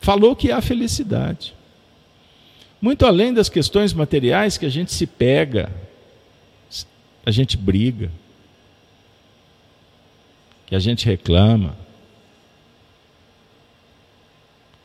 Falou 0.01 0.37
que 0.37 0.53
há 0.53 0.61
felicidade. 0.61 1.55
Muito 2.81 3.05
além 3.05 3.35
das 3.35 3.49
questões 3.49 3.93
materiais 3.93 4.57
que 4.57 4.65
a 4.65 4.71
gente 4.71 4.93
se 4.93 5.07
pega, 5.07 5.71
a 7.27 7.31
gente 7.31 7.57
briga, 7.57 8.11
que 10.71 10.77
a 10.77 10.79
gente 10.79 11.05
reclama, 11.05 11.77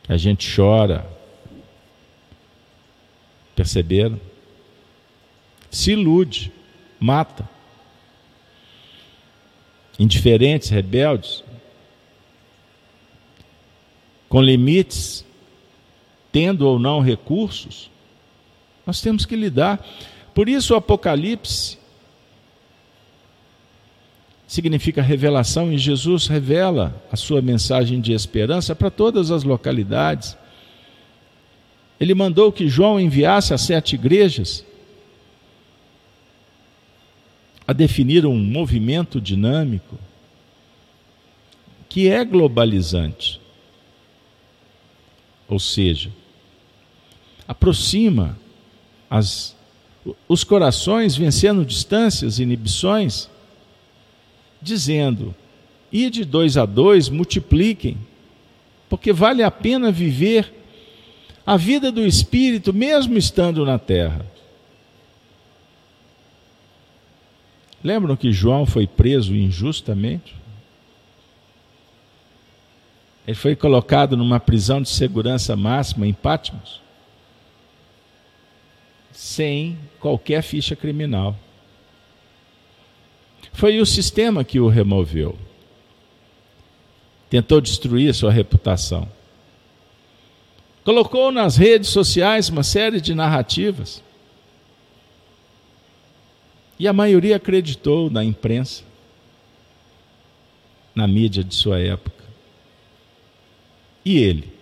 que 0.02 0.12
a 0.12 0.16
gente 0.16 0.52
chora. 0.52 1.08
Perceberam? 3.54 4.20
Se 5.70 5.92
ilude, 5.92 6.52
mata. 6.98 7.48
Indiferentes, 9.96 10.70
rebeldes, 10.70 11.44
com 14.28 14.42
limites 14.42 15.24
tendo 16.32 16.66
ou 16.66 16.80
não 16.80 17.00
recursos, 17.00 17.88
nós 18.84 19.00
temos 19.00 19.24
que 19.24 19.36
lidar. 19.36 19.86
Por 20.34 20.48
isso 20.48 20.74
o 20.74 20.76
Apocalipse 20.76 21.75
significa 24.46 25.02
revelação 25.02 25.72
e 25.72 25.78
Jesus 25.78 26.26
revela 26.26 27.02
a 27.10 27.16
sua 27.16 27.42
mensagem 27.42 28.00
de 28.00 28.12
esperança 28.12 28.74
para 28.74 28.90
todas 28.90 29.30
as 29.30 29.42
localidades. 29.42 30.36
Ele 31.98 32.14
mandou 32.14 32.52
que 32.52 32.68
João 32.68 33.00
enviasse 33.00 33.52
às 33.52 33.62
sete 33.62 33.94
igrejas 33.94 34.64
a 37.66 37.72
definir 37.72 38.24
um 38.24 38.38
movimento 38.38 39.20
dinâmico 39.20 39.98
que 41.88 42.08
é 42.08 42.24
globalizante. 42.24 43.40
Ou 45.48 45.58
seja, 45.58 46.12
aproxima 47.48 48.38
as, 49.10 49.56
os 50.28 50.44
corações, 50.44 51.16
vencendo 51.16 51.64
distâncias 51.64 52.38
inibições, 52.38 53.28
dizendo: 54.66 55.34
e 55.90 56.10
de 56.10 56.24
dois 56.24 56.56
a 56.56 56.66
dois, 56.66 57.08
multipliquem, 57.08 57.96
porque 58.88 59.12
vale 59.12 59.42
a 59.42 59.50
pena 59.50 59.90
viver 59.90 60.52
a 61.46 61.56
vida 61.56 61.92
do 61.92 62.04
espírito, 62.04 62.74
mesmo 62.74 63.16
estando 63.16 63.64
na 63.64 63.78
terra. 63.78 64.26
Lembram 67.82 68.16
que 68.16 68.32
João 68.32 68.66
foi 68.66 68.86
preso 68.86 69.34
injustamente? 69.34 70.34
Ele 73.26 73.36
foi 73.36 73.54
colocado 73.54 74.16
numa 74.16 74.40
prisão 74.40 74.82
de 74.82 74.88
segurança 74.88 75.54
máxima 75.54 76.06
em 76.06 76.12
Patmos, 76.12 76.80
sem 79.12 79.78
qualquer 80.00 80.42
ficha 80.42 80.74
criminal. 80.74 81.36
Foi 83.56 83.80
o 83.80 83.86
sistema 83.86 84.44
que 84.44 84.60
o 84.60 84.68
removeu. 84.68 85.34
Tentou 87.30 87.58
destruir 87.58 88.14
sua 88.14 88.30
reputação. 88.30 89.08
Colocou 90.84 91.32
nas 91.32 91.56
redes 91.56 91.88
sociais 91.88 92.50
uma 92.50 92.62
série 92.62 93.00
de 93.00 93.14
narrativas. 93.14 94.02
E 96.78 96.86
a 96.86 96.92
maioria 96.92 97.36
acreditou 97.36 98.10
na 98.10 98.22
imprensa, 98.22 98.84
na 100.94 101.08
mídia 101.08 101.42
de 101.42 101.54
sua 101.54 101.80
época. 101.80 102.24
E 104.04 104.18
ele? 104.18 104.52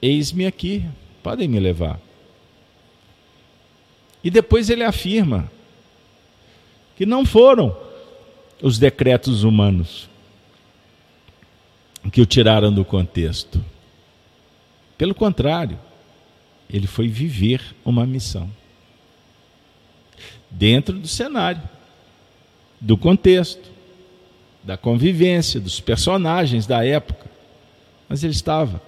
Eis-me 0.00 0.46
aqui, 0.46 0.82
podem 1.22 1.46
me 1.46 1.60
levar. 1.60 2.00
E 4.24 4.30
depois 4.30 4.70
ele 4.70 4.82
afirma 4.82 5.57
que 6.98 7.06
não 7.06 7.24
foram 7.24 7.76
os 8.60 8.76
decretos 8.76 9.44
humanos 9.44 10.08
que 12.10 12.20
o 12.20 12.26
tiraram 12.26 12.72
do 12.72 12.84
contexto. 12.84 13.64
Pelo 14.96 15.14
contrário, 15.14 15.78
ele 16.68 16.88
foi 16.88 17.06
viver 17.06 17.62
uma 17.84 18.04
missão 18.04 18.50
dentro 20.50 20.98
do 20.98 21.06
cenário, 21.06 21.62
do 22.80 22.96
contexto, 22.96 23.70
da 24.64 24.76
convivência, 24.76 25.60
dos 25.60 25.78
personagens 25.78 26.66
da 26.66 26.84
época. 26.84 27.30
Mas 28.08 28.24
ele 28.24 28.32
estava 28.32 28.82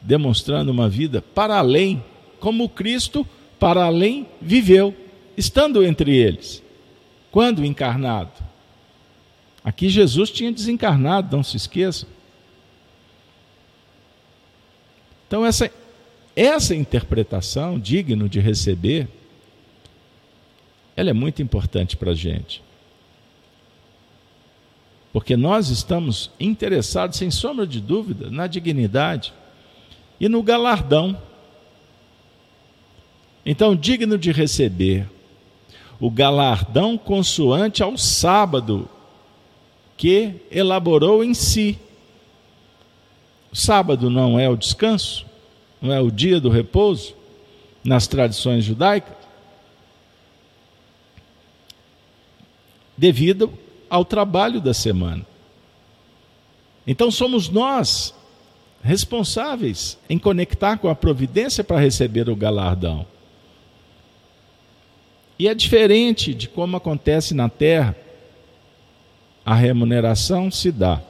demonstrando 0.00 0.72
uma 0.72 0.88
vida 0.88 1.20
para 1.20 1.58
além, 1.58 2.02
como 2.40 2.66
Cristo 2.66 3.28
para 3.58 3.84
além 3.84 4.26
viveu, 4.40 4.96
estando 5.36 5.84
entre 5.84 6.16
eles 6.16 6.62
quando 7.32 7.64
encarnado. 7.64 8.30
Aqui 9.64 9.88
Jesus 9.88 10.30
tinha 10.30 10.52
desencarnado, 10.52 11.34
não 11.34 11.42
se 11.42 11.56
esqueçam. 11.56 12.08
Então, 15.26 15.46
essa, 15.46 15.70
essa 16.36 16.74
interpretação, 16.74 17.80
digno 17.80 18.28
de 18.28 18.38
receber, 18.38 19.08
ela 20.94 21.08
é 21.08 21.14
muito 21.14 21.40
importante 21.40 21.96
para 21.96 22.10
a 22.10 22.14
gente. 22.14 22.62
Porque 25.10 25.36
nós 25.36 25.70
estamos 25.70 26.30
interessados, 26.38 27.16
sem 27.16 27.30
sombra 27.30 27.66
de 27.66 27.80
dúvida, 27.80 28.30
na 28.30 28.46
dignidade 28.46 29.32
e 30.20 30.28
no 30.28 30.42
galardão. 30.42 31.20
Então, 33.44 33.74
digno 33.74 34.18
de 34.18 34.32
receber 34.32 35.08
o 36.02 36.10
galardão 36.10 36.98
consoante 36.98 37.80
ao 37.80 37.96
sábado 37.96 38.88
que 39.96 40.34
elaborou 40.50 41.22
em 41.22 41.32
si. 41.32 41.78
O 43.52 43.56
sábado 43.56 44.10
não 44.10 44.36
é 44.36 44.48
o 44.48 44.56
descanso, 44.56 45.24
não 45.80 45.94
é 45.94 46.00
o 46.00 46.10
dia 46.10 46.40
do 46.40 46.48
repouso 46.48 47.14
nas 47.84 48.08
tradições 48.08 48.64
judaicas? 48.64 49.14
Devido 52.98 53.56
ao 53.88 54.04
trabalho 54.04 54.60
da 54.60 54.74
semana. 54.74 55.24
Então 56.84 57.12
somos 57.12 57.48
nós 57.48 58.12
responsáveis 58.82 59.96
em 60.10 60.18
conectar 60.18 60.78
com 60.78 60.88
a 60.88 60.96
providência 60.96 61.62
para 61.62 61.78
receber 61.78 62.28
o 62.28 62.34
galardão. 62.34 63.06
E 65.38 65.48
é 65.48 65.54
diferente 65.54 66.34
de 66.34 66.48
como 66.48 66.76
acontece 66.76 67.34
na 67.34 67.48
terra. 67.48 67.96
A 69.44 69.54
remuneração 69.54 70.50
se 70.50 70.70
dá 70.70 71.02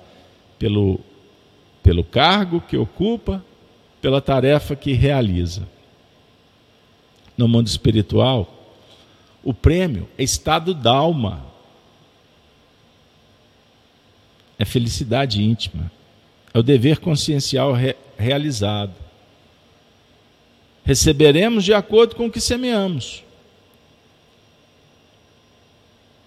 pelo, 0.58 1.00
pelo 1.82 2.02
cargo 2.02 2.60
que 2.60 2.76
ocupa, 2.76 3.44
pela 4.00 4.20
tarefa 4.20 4.74
que 4.74 4.92
realiza. 4.92 5.68
No 7.36 7.48
mundo 7.48 7.66
espiritual, 7.66 8.62
o 9.42 9.52
prêmio 9.52 10.08
é 10.16 10.22
estado 10.22 10.72
d'alma, 10.72 11.44
é 14.58 14.64
felicidade 14.64 15.42
íntima, 15.42 15.90
é 16.54 16.58
o 16.58 16.62
dever 16.62 17.00
consciencial 17.00 17.72
re 17.72 17.96
realizado. 18.16 18.94
Receberemos 20.84 21.64
de 21.64 21.74
acordo 21.74 22.14
com 22.14 22.26
o 22.26 22.30
que 22.30 22.40
semeamos. 22.40 23.24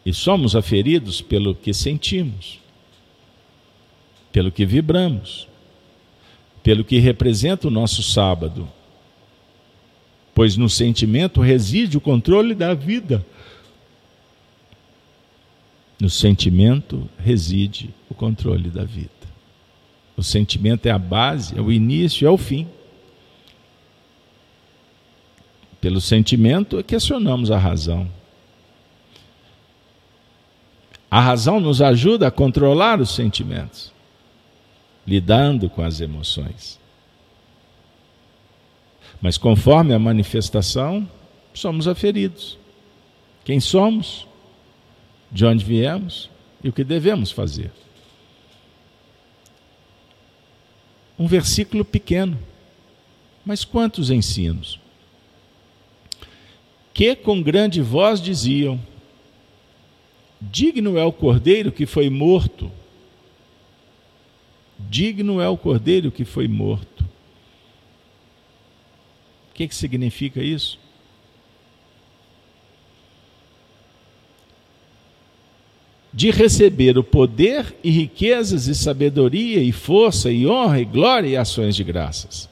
E 0.06 0.14
somos 0.14 0.56
aferidos 0.56 1.20
pelo 1.20 1.56
que 1.56 1.74
sentimos, 1.74 2.60
pelo 4.32 4.52
que 4.52 4.66
vibramos, 4.66 5.48
pelo 6.62 6.84
que 6.84 7.00
representa 7.00 7.68
o 7.68 7.72
nosso 7.72 8.04
sábado. 8.04 8.70
Pois 10.34 10.58
no 10.58 10.70
sentimento 10.70 11.42
reside 11.42 11.98
o 11.98 12.02
controle 12.02 12.54
da 12.54 12.74
vida. 12.74 13.26
No 16.00 16.10
sentimento 16.10 17.10
reside 17.18 17.90
o 18.10 18.14
controle 18.14 18.70
da 18.70 18.84
vida. 18.84 19.10
O 20.18 20.22
sentimento 20.22 20.86
é 20.86 20.92
a 20.92 21.00
base, 21.00 21.58
é 21.58 21.62
o 21.62 21.72
início, 21.72 22.28
é 22.28 22.30
o 22.30 22.38
fim. 22.38 22.68
Pelo 25.80 26.02
sentimento, 26.02 26.84
questionamos 26.84 27.50
a 27.52 27.58
razão. 27.58 28.10
A 31.16 31.22
razão 31.22 31.62
nos 31.62 31.82
ajuda 31.82 32.28
a 32.28 32.32
controlar 32.32 33.00
os 33.00 33.16
sentimentos, 33.16 33.90
lidando 35.08 35.70
com 35.70 35.82
as 35.82 36.02
emoções. 36.02 36.78
Mas 39.22 39.38
conforme 39.38 39.94
a 39.94 39.98
manifestação, 39.98 41.10
somos 41.54 41.88
aferidos. 41.88 42.58
Quem 43.46 43.62
somos, 43.62 44.28
de 45.32 45.46
onde 45.46 45.64
viemos 45.64 46.30
e 46.62 46.68
o 46.68 46.74
que 46.74 46.84
devemos 46.84 47.32
fazer. 47.32 47.72
Um 51.18 51.28
versículo 51.28 51.86
pequeno, 51.86 52.38
mas 53.46 53.64
quantos 53.64 54.10
ensinos? 54.10 54.82
Que 56.94 57.16
com 57.16 57.42
grande 57.42 57.82
voz 57.82 58.20
diziam: 58.20 58.78
Digno 60.56 60.98
é 60.98 61.04
o 61.04 61.12
cordeiro 61.12 61.70
que 61.70 61.86
foi 61.86 62.10
morto. 62.10 62.72
Digno 64.80 65.42
é 65.42 65.50
o 65.50 65.58
cordeiro 65.58 66.10
que 66.10 66.24
foi 66.24 66.48
morto. 66.48 67.04
O 69.50 69.54
que, 69.54 69.68
que 69.68 69.76
significa 69.76 70.42
isso? 70.42 70.80
de 76.14 76.32
receber 76.32 76.98
o 76.98 77.04
poder 77.04 77.76
e 77.84 77.90
riquezas 77.90 78.68
e 78.68 78.76
sabedoria 78.76 79.62
e 79.62 79.74
força 79.74 80.32
e 80.32 80.48
honra 80.48 80.80
e 80.80 80.86
glória 80.86 81.28
e 81.28 81.36
ações 81.36 81.76
de 81.76 81.84
graças. 81.84 82.48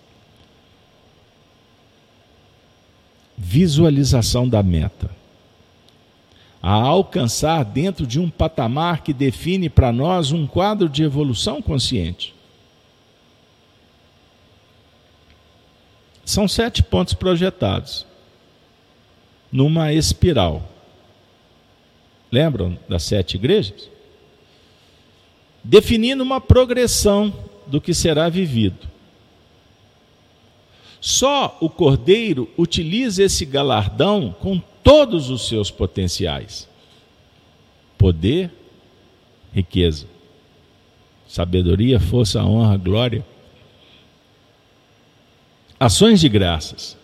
Visualização 3.38 4.50
da 4.50 4.62
meta 4.62 5.23
a 6.66 6.72
alcançar 6.72 7.66
dentro 7.66 8.08
de 8.08 8.22
um 8.22 8.30
patamar 8.30 9.04
que 9.04 9.12
define 9.12 9.70
para 9.70 9.92
nós 9.92 10.32
um 10.32 10.48
quadro 10.48 10.88
de 10.88 11.04
evolução 11.04 11.62
consciente. 11.62 12.34
São 16.24 16.48
sete 16.48 16.82
pontos 16.82 17.14
projetados 17.14 18.06
numa 19.52 19.92
espiral. 19.92 20.64
Lembram 22.32 22.80
das 22.88 23.04
sete 23.04 23.36
igrejas? 23.36 23.90
Definindo 25.62 26.24
uma 26.24 26.40
progressão 26.40 27.34
do 27.68 27.82
que 27.82 27.94
será 27.94 28.30
vivido. 28.30 28.88
Só 31.02 31.58
o 31.60 31.70
Cordeiro 31.70 32.50
utiliza 32.58 33.24
esse 33.24 33.46
galardão 33.46 34.34
com 34.40 34.62
todos 34.84 35.30
os 35.30 35.48
seus 35.48 35.72
potenciais: 35.72 36.68
poder, 37.98 38.52
riqueza, 39.54 40.06
sabedoria, 41.28 42.00
força, 42.00 42.44
honra, 42.44 42.78
glória 42.78 43.26
ações 45.84 46.22
de 46.22 46.30
graças. 46.30 46.98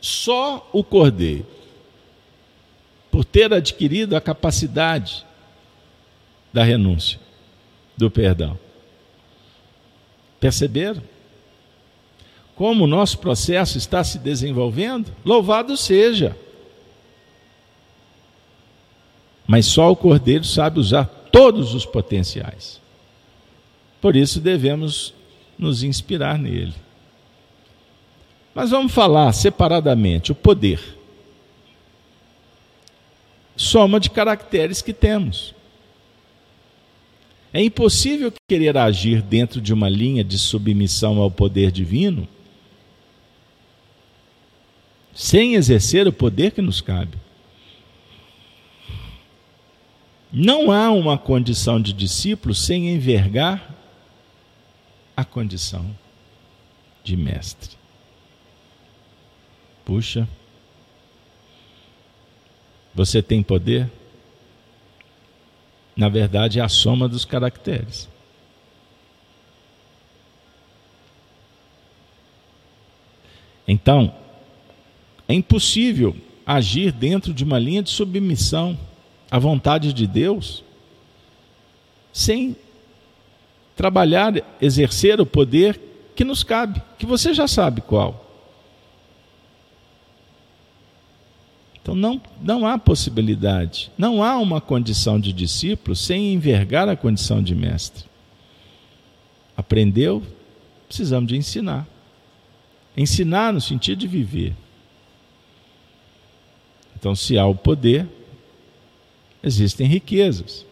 Só 0.00 0.68
o 0.72 0.84
cordeiro, 0.84 1.46
por 3.10 3.24
ter 3.24 3.52
adquirido 3.52 4.16
a 4.16 4.20
capacidade 4.20 5.24
da 6.52 6.62
renúncia, 6.62 7.18
do 7.96 8.10
perdão. 8.10 8.58
Perceberam? 10.40 11.02
Como 12.54 12.84
o 12.84 12.88
nosso 12.88 13.18
processo 13.18 13.78
está 13.78 14.04
se 14.04 14.18
desenvolvendo? 14.18 15.10
Louvado 15.24 15.76
seja! 15.76 16.36
Mas 19.46 19.66
só 19.66 19.90
o 19.90 19.96
Cordeiro 19.96 20.44
sabe 20.44 20.80
usar 20.80 21.04
todos 21.30 21.74
os 21.74 21.84
potenciais. 21.84 22.80
Por 24.00 24.16
isso 24.16 24.40
devemos 24.40 25.14
nos 25.58 25.82
inspirar 25.82 26.38
nele. 26.38 26.74
Mas 28.54 28.70
vamos 28.70 28.92
falar 28.92 29.32
separadamente: 29.32 30.32
o 30.32 30.34
poder. 30.34 30.80
Soma 33.56 34.00
de 34.00 34.10
caracteres 34.10 34.82
que 34.82 34.92
temos. 34.92 35.54
É 37.52 37.62
impossível 37.62 38.32
querer 38.48 38.78
agir 38.78 39.20
dentro 39.20 39.60
de 39.60 39.74
uma 39.74 39.88
linha 39.88 40.24
de 40.24 40.38
submissão 40.38 41.20
ao 41.20 41.30
poder 41.30 41.70
divino 41.70 42.26
sem 45.14 45.54
exercer 45.54 46.08
o 46.08 46.12
poder 46.12 46.52
que 46.52 46.62
nos 46.62 46.80
cabe. 46.80 47.18
Não 50.32 50.72
há 50.72 50.90
uma 50.90 51.18
condição 51.18 51.78
de 51.78 51.92
discípulo 51.92 52.54
sem 52.54 52.88
envergar 52.88 53.74
a 55.14 55.26
condição 55.26 55.94
de 57.04 57.16
mestre. 57.18 57.76
Puxa, 59.84 60.26
você 62.94 63.20
tem 63.20 63.42
poder? 63.42 63.90
Na 65.94 66.08
verdade, 66.08 66.58
é 66.58 66.62
a 66.62 66.68
soma 66.68 67.06
dos 67.06 67.26
caracteres. 67.26 68.08
Então, 73.68 74.14
é 75.28 75.34
impossível 75.34 76.16
agir 76.46 76.90
dentro 76.90 77.34
de 77.34 77.44
uma 77.44 77.58
linha 77.58 77.82
de 77.82 77.90
submissão 77.90 78.78
à 79.32 79.38
vontade 79.38 79.94
de 79.94 80.06
Deus 80.06 80.62
sem 82.12 82.54
trabalhar, 83.74 84.34
exercer 84.60 85.18
o 85.22 85.24
poder 85.24 85.80
que 86.14 86.22
nos 86.22 86.44
cabe, 86.44 86.82
que 86.98 87.06
você 87.06 87.32
já 87.32 87.48
sabe 87.48 87.80
qual. 87.80 88.22
Então 91.80 91.94
não, 91.94 92.20
não 92.42 92.66
há 92.66 92.76
possibilidade, 92.76 93.90
não 93.96 94.22
há 94.22 94.36
uma 94.36 94.60
condição 94.60 95.18
de 95.18 95.32
discípulo 95.32 95.96
sem 95.96 96.34
envergar 96.34 96.86
a 96.86 96.94
condição 96.94 97.42
de 97.42 97.54
mestre. 97.54 98.04
Aprendeu, 99.56 100.22
precisamos 100.86 101.28
de 101.28 101.38
ensinar. 101.38 101.86
Ensinar 102.94 103.54
no 103.54 103.62
sentido 103.62 104.00
de 104.00 104.06
viver. 104.06 104.54
Então, 106.94 107.16
se 107.16 107.38
há 107.38 107.46
o 107.46 107.54
poder, 107.54 108.06
existem 109.42 109.86
riquezas 109.86 110.64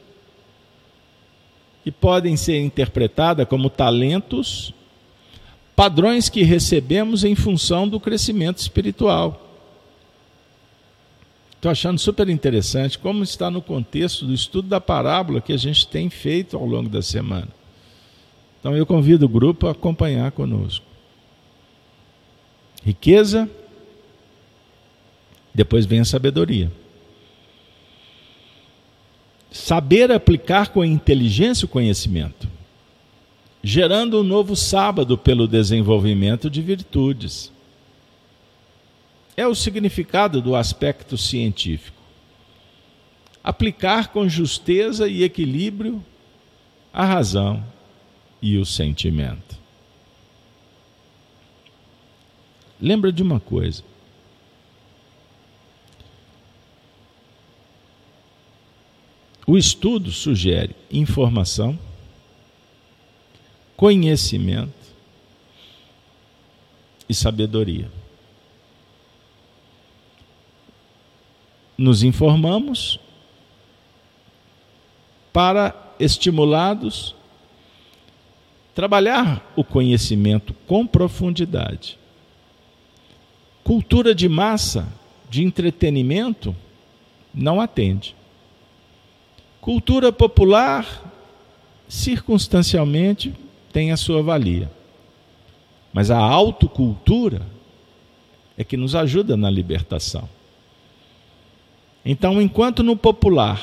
que 1.83 1.91
podem 1.91 2.37
ser 2.37 2.61
interpretadas 2.61 3.49
como 3.49 3.71
talentos, 3.71 4.75
padrões 5.75 6.29
que 6.29 6.43
recebemos 6.43 7.25
em 7.25 7.35
função 7.35 7.89
do 7.89 7.99
crescimento 7.99 8.59
espiritual. 8.59 9.47
Estou 11.57 11.71
achando 11.71 11.99
super 11.99 12.29
interessante 12.29 12.99
como 12.99 13.23
está 13.23 13.51
no 13.51 13.61
contexto 13.61 14.27
do 14.27 14.33
estudo 14.33 14.69
da 14.69 14.81
parábola 14.81 15.41
que 15.41 15.53
a 15.53 15.57
gente 15.57 15.87
tem 15.87 16.09
feito 16.09 16.57
ao 16.57 16.65
longo 16.65 16.89
da 16.89 17.03
semana. 17.03 17.49
Então 18.59 18.77
eu 18.77 18.85
convido 18.85 19.27
o 19.27 19.29
grupo 19.29 19.67
a 19.67 19.73
acompanhar 19.73 20.33
conosco. 20.33 20.85
Riqueza, 22.83 23.49
depois 25.55 25.85
vem 25.85 26.01
a 26.01 26.05
sabedoria. 26.05 26.71
Saber 29.51 30.13
aplicar 30.13 30.69
com 30.69 30.85
inteligência 30.85 31.65
o 31.67 31.69
conhecimento, 31.69 32.49
gerando 33.63 34.21
um 34.21 34.23
novo 34.23 34.55
sábado 34.55 35.19
pelo 35.19 35.49
desenvolvimento 35.49 36.49
de 36.49 36.63
virtudes 36.63 37.51
é 39.37 39.47
o 39.47 39.55
significado 39.55 40.43
do 40.43 40.55
aspecto 40.55 41.17
científico. 41.17 41.97
Aplicar 43.43 44.09
com 44.09 44.29
justeza 44.29 45.09
e 45.09 45.23
equilíbrio 45.23 46.05
a 46.93 47.07
razão 47.07 47.65
e 48.43 48.59
o 48.59 48.67
sentimento. 48.67 49.59
Lembra 52.79 53.11
de 53.11 53.23
uma 53.23 53.41
coisa. 53.41 53.83
O 59.47 59.57
estudo 59.59 60.11
sugere 60.11 60.77
informação, 60.91 61.79
conhecimento 63.77 64.73
e 67.09 67.15
sabedoria. 67.15 67.91
nos 71.81 72.03
informamos 72.03 73.01
para 75.33 75.75
estimulados 75.99 77.15
trabalhar 78.75 79.51
o 79.57 79.65
conhecimento 79.65 80.53
com 80.67 80.87
profundidade. 80.87 81.99
Cultura 83.65 84.15
de 84.15 84.29
massa, 84.29 84.87
de 85.31 85.43
entretenimento, 85.43 86.55
não 87.33 87.63
atende. 87.63 88.15
Cultura 89.61 90.11
popular, 90.11 91.13
circunstancialmente, 91.89 93.35
tem 93.73 93.93
a 93.93 93.97
sua 93.97 94.23
valia. 94.23 94.71
Mas 95.93 96.11
a 96.11 96.19
autocultura 96.19 97.47
é 98.57 98.65
que 98.65 98.77
nos 98.77 98.95
ajuda 98.95 99.37
na 99.37 99.51
libertação. 99.51 100.29
Então, 102.05 102.41
enquanto 102.41 102.83
no 102.83 102.97
popular 102.97 103.63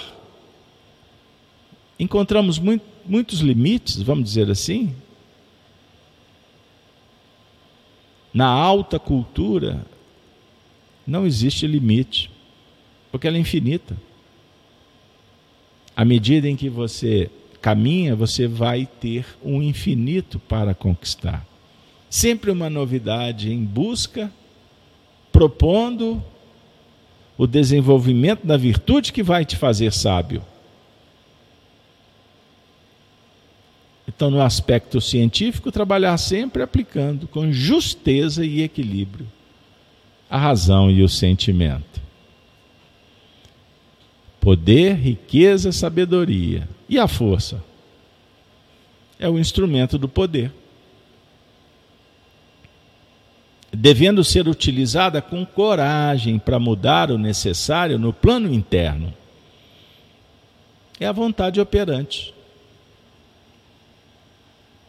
encontramos 1.99 2.59
muito, 2.59 2.85
muitos 3.05 3.39
limites, 3.39 4.01
vamos 4.01 4.25
dizer 4.25 4.51
assim, 4.51 4.95
na 8.33 8.47
alta 8.47 8.99
cultura 8.99 9.83
não 11.07 11.25
existe 11.25 11.65
limite, 11.65 12.29
porque 13.11 13.27
ela 13.27 13.37
é 13.37 13.39
infinita. 13.39 13.97
À 15.97 16.05
medida 16.05 16.47
em 16.47 16.55
que 16.55 16.69
você 16.69 17.27
caminha, 17.59 18.15
você 18.15 18.47
vai 18.47 18.87
ter 19.01 19.25
um 19.43 19.63
infinito 19.63 20.37
para 20.37 20.75
conquistar. 20.75 21.43
Sempre 22.07 22.51
uma 22.51 22.69
novidade 22.69 23.51
em 23.51 23.65
busca, 23.65 24.31
propondo 25.31 26.23
o 27.35 27.47
desenvolvimento 27.47 28.45
da 28.45 28.55
virtude 28.55 29.11
que 29.11 29.23
vai 29.23 29.43
te 29.43 29.55
fazer 29.55 29.91
sábio. 29.91 30.43
Então, 34.07 34.29
no 34.29 34.39
aspecto 34.39 35.01
científico, 35.01 35.71
trabalhar 35.71 36.15
sempre 36.19 36.61
aplicando 36.61 37.27
com 37.27 37.51
justeza 37.51 38.45
e 38.45 38.61
equilíbrio 38.61 39.25
a 40.29 40.37
razão 40.37 40.91
e 40.91 41.01
o 41.01 41.09
sentimento. 41.09 42.06
Poder, 44.47 44.95
riqueza, 44.95 45.73
sabedoria. 45.73 46.69
E 46.87 46.97
a 46.97 47.05
força? 47.05 47.61
É 49.19 49.27
o 49.27 49.37
instrumento 49.37 49.97
do 49.97 50.07
poder 50.07 50.53
devendo 53.73 54.23
ser 54.23 54.47
utilizada 54.47 55.21
com 55.21 55.45
coragem 55.45 56.39
para 56.39 56.57
mudar 56.57 57.11
o 57.11 57.17
necessário 57.17 57.99
no 57.99 58.13
plano 58.13 58.53
interno. 58.53 59.13
É 60.97 61.05
a 61.05 61.11
vontade 61.11 61.59
operante. 61.59 62.33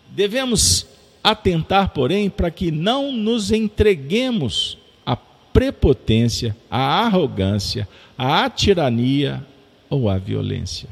Devemos 0.08 0.86
atentar, 1.20 1.88
porém, 1.88 2.30
para 2.30 2.52
que 2.52 2.70
não 2.70 3.10
nos 3.10 3.50
entreguemos 3.50 4.78
à 5.04 5.16
prepotência, 5.16 6.56
à 6.70 7.04
arrogância, 7.04 7.88
à 8.16 8.48
tirania 8.48 9.44
ou 9.88 10.09
à 10.09 10.18
violência. 10.18 10.88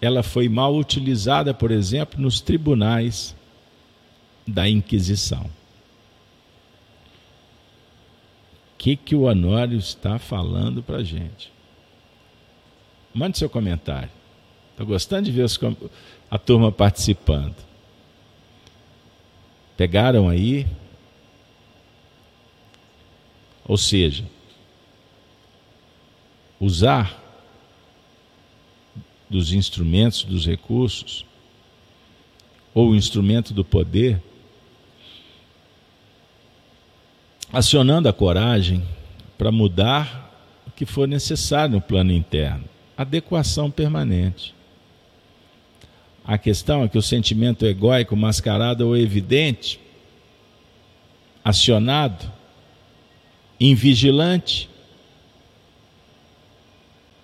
Ela 0.00 0.22
foi 0.22 0.48
mal 0.48 0.74
utilizada, 0.74 1.52
por 1.52 1.70
exemplo, 1.70 2.20
nos 2.20 2.40
tribunais 2.40 3.36
da 4.46 4.68
Inquisição. 4.68 5.44
O 8.74 8.78
que, 8.78 8.96
que 8.96 9.14
o 9.14 9.22
Honório 9.22 9.78
está 9.78 10.18
falando 10.18 10.82
para 10.82 10.98
a 10.98 11.04
gente? 11.04 11.52
Mande 13.12 13.36
seu 13.36 13.50
comentário. 13.50 14.10
Estou 14.70 14.86
gostando 14.86 15.24
de 15.24 15.32
ver 15.32 15.42
os, 15.42 15.58
a 16.30 16.38
turma 16.38 16.72
participando. 16.72 17.56
Pegaram 19.76 20.28
aí? 20.28 20.66
Ou 23.66 23.76
seja, 23.76 24.24
usar 26.60 27.18
dos 29.30 29.52
instrumentos, 29.52 30.24
dos 30.24 30.46
recursos, 30.46 31.24
ou 32.74 32.90
o 32.90 32.96
instrumento 32.96 33.54
do 33.54 33.64
poder, 33.64 34.22
acionando 37.52 38.08
a 38.08 38.12
coragem 38.12 38.86
para 39.36 39.50
mudar 39.50 40.30
o 40.66 40.70
que 40.70 40.84
for 40.84 41.08
necessário 41.08 41.76
no 41.76 41.80
plano 41.80 42.12
interno. 42.12 42.64
Adequação 42.96 43.70
permanente. 43.70 44.54
A 46.24 46.38
questão 46.38 46.84
é 46.84 46.88
que 46.88 46.98
o 46.98 47.02
sentimento 47.02 47.66
egóico, 47.66 48.14
mascarado 48.14 48.86
ou 48.86 48.96
evidente, 48.96 49.80
acionado, 51.42 52.30
invigilante, 53.58 54.69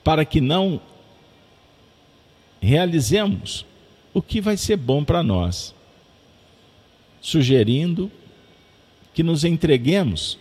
para 0.07 0.25
que 0.25 0.41
não 0.41 0.81
realizemos 2.61 3.67
o 4.15 4.23
que 4.23 4.41
vai 4.41 4.57
ser 4.57 4.77
bom 4.77 5.03
para 5.03 5.21
nós, 5.21 5.75
sugerindo 7.21 8.09
que 9.13 9.25
nos 9.25 9.43
entreguemos 9.43 10.39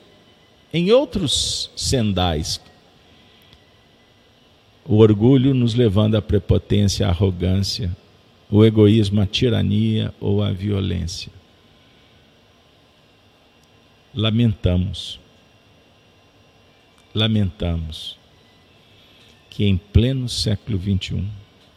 em 0.72 0.92
outros 0.92 1.72
sendais. 1.76 2.62
O 4.86 4.98
orgulho 4.98 5.52
nos 5.56 5.74
levando 5.74 6.14
à 6.14 6.22
prepotência, 6.22 7.08
à 7.08 7.10
arrogância, 7.10 7.90
o 8.52 8.64
egoísmo, 8.64 9.20
a 9.20 9.26
tirania 9.26 10.14
ou 10.22 10.44
a 10.44 10.52
violência. 10.52 11.32
Lamentamos, 14.14 15.20
lamentamos 17.16 18.24
que 19.56 19.64
em 19.64 19.78
pleno 19.78 20.28
século 20.28 20.78
XXI 20.78 21.26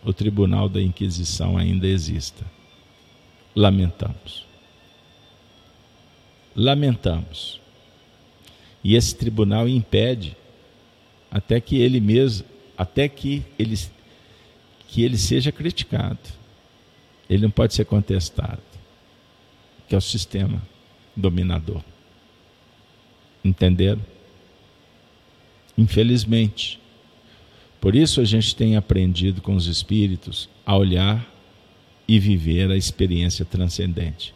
o 0.02 0.12
tribunal 0.12 0.68
da 0.68 0.82
Inquisição 0.82 1.56
ainda 1.56 1.86
exista. 1.86 2.44
Lamentamos. 3.54 4.44
Lamentamos. 6.56 7.60
E 8.82 8.96
esse 8.96 9.14
tribunal 9.14 9.68
impede 9.68 10.36
até 11.30 11.60
que 11.60 11.76
ele 11.76 12.00
mesmo, 12.00 12.44
até 12.76 13.08
que 13.08 13.44
ele, 13.56 13.78
que 14.88 15.04
ele 15.04 15.16
seja 15.16 15.52
criticado. 15.52 16.18
Ele 17.30 17.42
não 17.42 17.50
pode 17.50 17.74
ser 17.74 17.84
contestado, 17.84 18.62
que 19.88 19.94
é 19.94 19.98
o 19.98 20.00
sistema 20.00 20.60
dominador. 21.14 21.84
Entenderam? 23.44 24.04
Infelizmente. 25.76 26.80
Por 27.80 27.94
isso 27.94 28.20
a 28.20 28.24
gente 28.24 28.54
tem 28.56 28.76
aprendido 28.76 29.40
com 29.40 29.54
os 29.54 29.66
espíritos 29.66 30.48
a 30.66 30.76
olhar 30.76 31.26
e 32.06 32.18
viver 32.18 32.70
a 32.70 32.76
experiência 32.76 33.44
transcendente. 33.44 34.34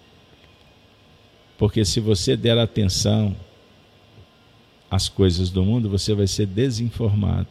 Porque 1.58 1.84
se 1.84 2.00
você 2.00 2.36
der 2.36 2.58
atenção 2.58 3.34
às 4.90 5.08
coisas 5.08 5.50
do 5.50 5.64
mundo, 5.64 5.88
você 5.88 6.14
vai 6.14 6.26
ser 6.26 6.46
desinformado. 6.46 7.48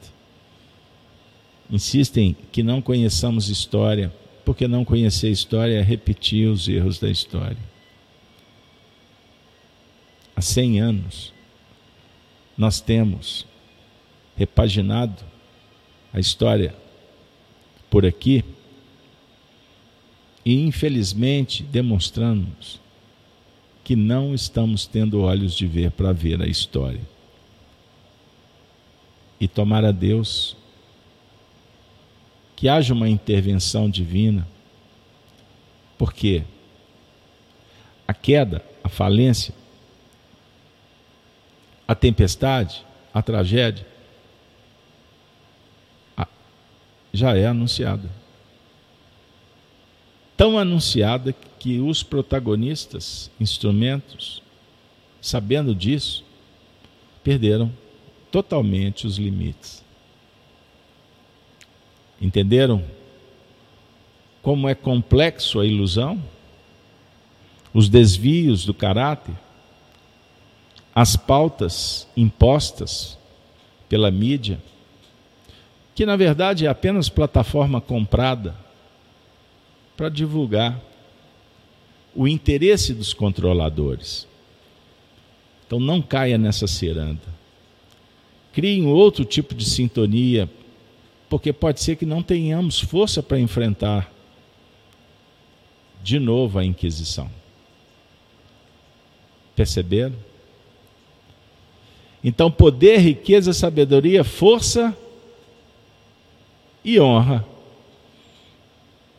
Insistem 1.69 2.35
que 2.51 2.61
não 2.61 2.81
conheçamos 2.81 3.49
história 3.49 4.13
porque 4.43 4.67
não 4.67 4.83
conhecer 4.83 5.29
história 5.29 5.75
é 5.75 5.81
repetir 5.81 6.47
os 6.47 6.67
erros 6.67 6.99
da 6.99 7.09
história. 7.09 7.57
Há 10.35 10.41
100 10.41 10.81
anos, 10.81 11.33
nós 12.57 12.81
temos 12.81 13.45
repaginado 14.35 15.23
a 16.13 16.19
história 16.19 16.75
por 17.89 18.05
aqui 18.05 18.43
e, 20.45 20.61
infelizmente, 20.65 21.63
demonstramos 21.63 22.79
que 23.83 23.95
não 23.95 24.33
estamos 24.33 24.87
tendo 24.87 25.21
olhos 25.21 25.53
de 25.53 25.67
ver 25.67 25.91
para 25.91 26.11
ver 26.11 26.41
a 26.41 26.47
história. 26.47 27.01
E 29.39 29.47
tomar 29.47 29.83
a 29.83 29.91
Deus 29.91 30.55
que 32.55 32.69
haja 32.69 32.93
uma 32.93 33.09
intervenção 33.09 33.89
divina, 33.89 34.47
porque 35.97 36.43
a 38.07 38.13
queda, 38.13 38.63
a 38.83 38.89
falência, 38.89 39.53
a 41.87 41.95
tempestade, 41.95 42.85
a 43.11 43.21
tragédia, 43.21 43.85
já 47.13 47.35
é 47.35 47.45
anunciada. 47.45 48.09
Tão 50.37 50.57
anunciada 50.57 51.33
que 51.59 51.79
os 51.79 52.01
protagonistas, 52.01 53.29
instrumentos, 53.39 54.41
sabendo 55.21 55.75
disso, 55.75 56.23
perderam 57.23 57.71
totalmente 58.31 59.05
os 59.05 59.17
limites. 59.17 59.83
Entenderam 62.19 62.83
como 64.41 64.67
é 64.67 64.73
complexo 64.73 65.59
a 65.59 65.65
ilusão? 65.65 66.21
Os 67.73 67.87
desvios 67.87 68.65
do 68.65 68.73
caráter? 68.73 69.35
As 70.93 71.15
pautas 71.15 72.07
impostas 72.17 73.17
pela 73.87 74.09
mídia? 74.09 74.59
Que 76.01 76.05
na 76.07 76.15
verdade 76.15 76.65
é 76.65 76.67
apenas 76.67 77.09
plataforma 77.09 77.79
comprada 77.79 78.55
para 79.95 80.09
divulgar 80.09 80.81
o 82.15 82.27
interesse 82.27 82.91
dos 82.91 83.13
controladores. 83.13 84.27
Então 85.63 85.79
não 85.79 86.01
caia 86.01 86.39
nessa 86.39 86.65
ciranda. 86.65 87.21
Crie 88.51 88.81
um 88.81 88.87
outro 88.87 89.23
tipo 89.23 89.53
de 89.53 89.63
sintonia 89.63 90.49
porque 91.29 91.53
pode 91.53 91.79
ser 91.79 91.95
que 91.97 92.05
não 92.07 92.23
tenhamos 92.23 92.79
força 92.79 93.21
para 93.21 93.39
enfrentar 93.39 94.11
de 96.01 96.17
novo 96.17 96.57
a 96.57 96.65
Inquisição. 96.65 97.29
Perceberam? 99.55 100.15
Então, 102.23 102.49
poder, 102.49 102.97
riqueza, 102.97 103.53
sabedoria, 103.53 104.23
força 104.23 104.97
e 106.83 106.99
honra 106.99 107.45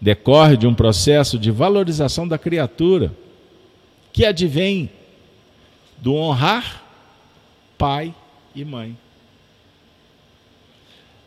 decorre 0.01 0.57
de 0.57 0.67
um 0.67 0.75
processo 0.75 1.39
de 1.39 1.51
valorização 1.51 2.27
da 2.27 2.37
criatura 2.37 3.15
que 4.13 4.25
advém 4.25 4.91
do 5.99 6.15
honrar 6.15 6.83
pai 7.79 8.15
e 8.55 8.65
mãe 8.65 8.97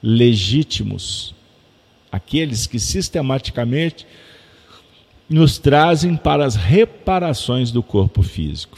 legítimos, 0.07 1.33
aqueles 2.11 2.67
que 2.67 2.79
sistematicamente 2.79 4.05
nos 5.27 5.57
trazem 5.57 6.15
para 6.15 6.45
as 6.45 6.55
reparações 6.55 7.71
do 7.71 7.81
corpo 7.81 8.21
físico. 8.21 8.77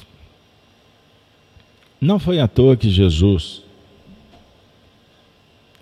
Não 2.00 2.18
foi 2.18 2.40
à 2.40 2.48
toa 2.48 2.78
que 2.78 2.90
Jesus 2.90 3.62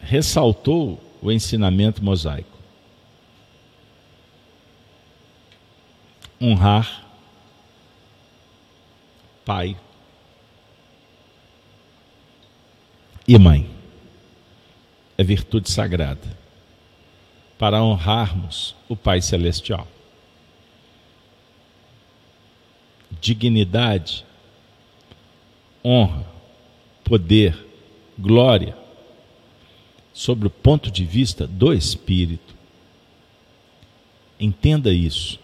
ressaltou 0.02 1.00
o 1.22 1.32
ensinamento 1.32 2.04
mosaico. 2.04 2.56
Honrar 6.42 7.04
pai 9.46 9.78
e 13.28 13.38
mãe 13.38 13.70
é 15.18 15.24
virtude 15.24 15.70
sagrada 15.70 16.38
para 17.58 17.82
honrarmos 17.82 18.76
o 18.90 18.96
Pai 18.96 19.22
Celestial. 19.22 19.88
Dignidade, 23.22 24.26
honra, 25.84 26.26
poder, 27.04 27.58
glória, 28.18 28.78
sobre 30.16 30.48
o 30.48 30.50
ponto 30.50 30.90
de 30.90 31.04
vista 31.04 31.46
do 31.46 31.74
Espírito. 31.74 32.56
Entenda 34.40 34.94
isso. 34.94 35.38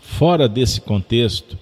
fora 0.00 0.48
desse 0.48 0.80
contexto, 0.80 1.58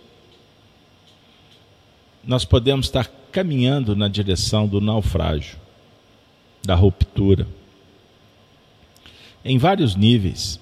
nós 2.24 2.44
podemos 2.44 2.86
estar 2.86 3.06
caminhando 3.30 3.94
na 3.94 4.08
direção 4.08 4.66
do 4.66 4.80
naufrágio, 4.80 5.56
da 6.64 6.74
ruptura, 6.74 7.46
em 9.44 9.58
vários 9.58 9.94
níveis 9.94 10.58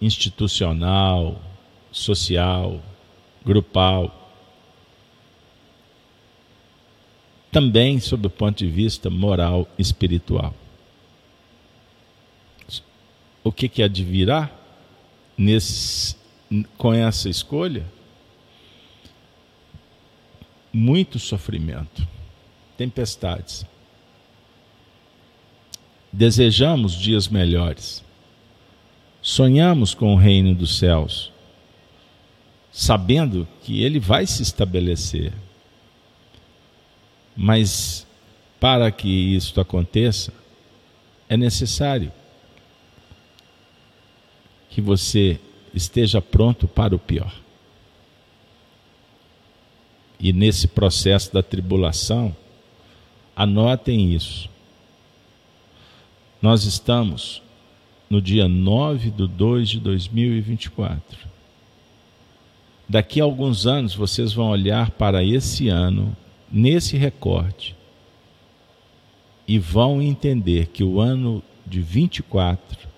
institucional, 0.00 1.40
social, 1.92 2.82
grupal. 3.44 4.17
Também 7.50 7.98
sob 7.98 8.26
o 8.26 8.30
ponto 8.30 8.58
de 8.58 8.68
vista 8.68 9.08
moral 9.08 9.66
e 9.78 9.82
espiritual. 9.82 10.54
O 13.42 13.50
que, 13.50 13.68
que 13.68 13.82
advirá 13.82 14.50
nesse, 15.36 16.16
com 16.76 16.92
essa 16.92 17.28
escolha? 17.28 17.86
Muito 20.72 21.18
sofrimento, 21.18 22.06
tempestades. 22.76 23.64
Desejamos 26.12 26.94
dias 26.94 27.28
melhores 27.28 28.04
sonhamos 29.20 29.94
com 29.94 30.14
o 30.14 30.16
reino 30.16 30.54
dos 30.54 30.78
céus, 30.78 31.32
sabendo 32.72 33.46
que 33.62 33.82
ele 33.82 33.98
vai 33.98 34.26
se 34.26 34.42
estabelecer. 34.42 35.32
Mas 37.40 38.04
para 38.58 38.90
que 38.90 39.08
isto 39.08 39.60
aconteça, 39.60 40.32
é 41.28 41.36
necessário 41.36 42.10
que 44.68 44.80
você 44.80 45.38
esteja 45.72 46.20
pronto 46.20 46.66
para 46.66 46.96
o 46.96 46.98
pior. 46.98 47.32
E 50.18 50.32
nesse 50.32 50.66
processo 50.66 51.32
da 51.32 51.40
tribulação, 51.40 52.34
anotem 53.36 54.12
isso. 54.12 54.50
Nós 56.42 56.64
estamos 56.64 57.40
no 58.10 58.20
dia 58.20 58.48
9 58.48 59.12
de 59.12 59.28
2 59.28 59.68
de 59.68 59.78
2024. 59.78 61.16
Daqui 62.88 63.20
a 63.20 63.24
alguns 63.24 63.64
anos 63.64 63.94
vocês 63.94 64.32
vão 64.32 64.48
olhar 64.48 64.90
para 64.90 65.22
esse 65.22 65.68
ano, 65.68 66.16
nesse 66.50 66.96
recorte, 66.96 67.76
e 69.46 69.58
vão 69.58 70.02
entender 70.02 70.66
que 70.66 70.84
o 70.84 71.00
ano 71.00 71.42
de 71.66 71.80
24 71.80 72.88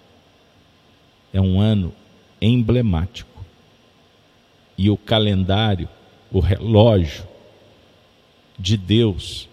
é 1.32 1.40
um 1.40 1.60
ano 1.60 1.92
emblemático. 2.40 3.44
E 4.76 4.90
o 4.90 4.96
calendário, 4.96 5.88
o 6.32 6.40
relógio 6.40 7.26
de 8.58 8.76
Deus 8.76 9.48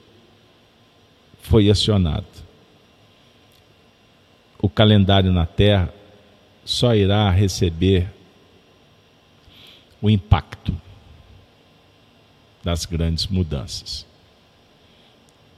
foi 1.41 1.69
acionado 1.69 2.47
o 4.61 4.69
calendário 4.69 5.31
na 5.31 5.45
Terra 5.45 5.93
só 6.65 6.95
irá 6.95 7.29
receber 7.29 8.11
o 10.01 10.09
impacto 10.09 10.75
das 12.67 12.85
grandes 12.85 13.27
mudanças. 13.27 14.05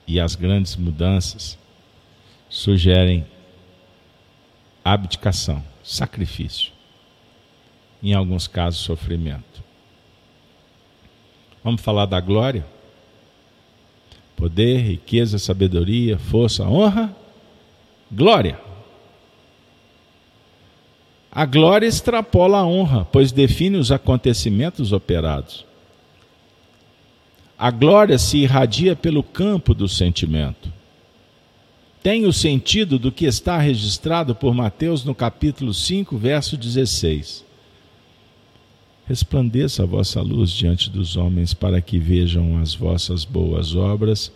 E 0.06 0.20
as 0.20 0.36
grandes 0.36 0.76
mudanças 0.76 1.58
sugerem 2.48 3.26
abdicação, 4.86 5.64
sacrifício, 5.84 6.72
em 8.04 8.14
alguns 8.14 8.48
casos, 8.48 8.82
sofrimento. 8.82 9.64
Vamos 11.64 11.82
falar 11.82 12.06
da 12.06 12.22
glória? 12.22 12.64
Poder, 14.36 14.78
riqueza, 14.78 15.40
sabedoria, 15.40 16.20
força, 16.20 16.64
honra, 16.64 17.12
glória. 18.12 18.62
A 21.32 21.44
glória 21.44 21.88
extrapola 21.88 22.60
a 22.60 22.68
honra, 22.68 23.04
pois 23.06 23.32
define 23.32 23.78
os 23.78 23.92
acontecimentos 23.92 24.92
operados. 24.92 25.68
A 27.60 27.72
glória 27.72 28.18
se 28.18 28.38
irradia 28.38 28.96
pelo 28.96 29.22
campo 29.22 29.74
do 29.74 29.86
sentimento. 29.86 30.72
Tem 32.02 32.26
o 32.26 32.32
sentido 32.32 32.98
do 32.98 33.12
que 33.12 33.26
está 33.26 33.58
registrado 33.58 34.34
por 34.34 34.54
Mateus 34.54 35.04
no 35.04 35.14
capítulo 35.14 35.74
5, 35.74 36.18
verso 36.18 36.56
16. 36.56 37.44
Resplandeça 39.06 39.84
a 39.84 39.86
vossa 39.86 40.22
luz 40.22 40.52
diante 40.52 40.90
dos 40.90 41.18
homens, 41.18 41.54
para 41.54 41.82
que 41.82 42.00
vejam 42.00 42.58
as 42.62 42.74
vossas 42.74 43.26
boas 43.26 43.76
obras 43.76 44.32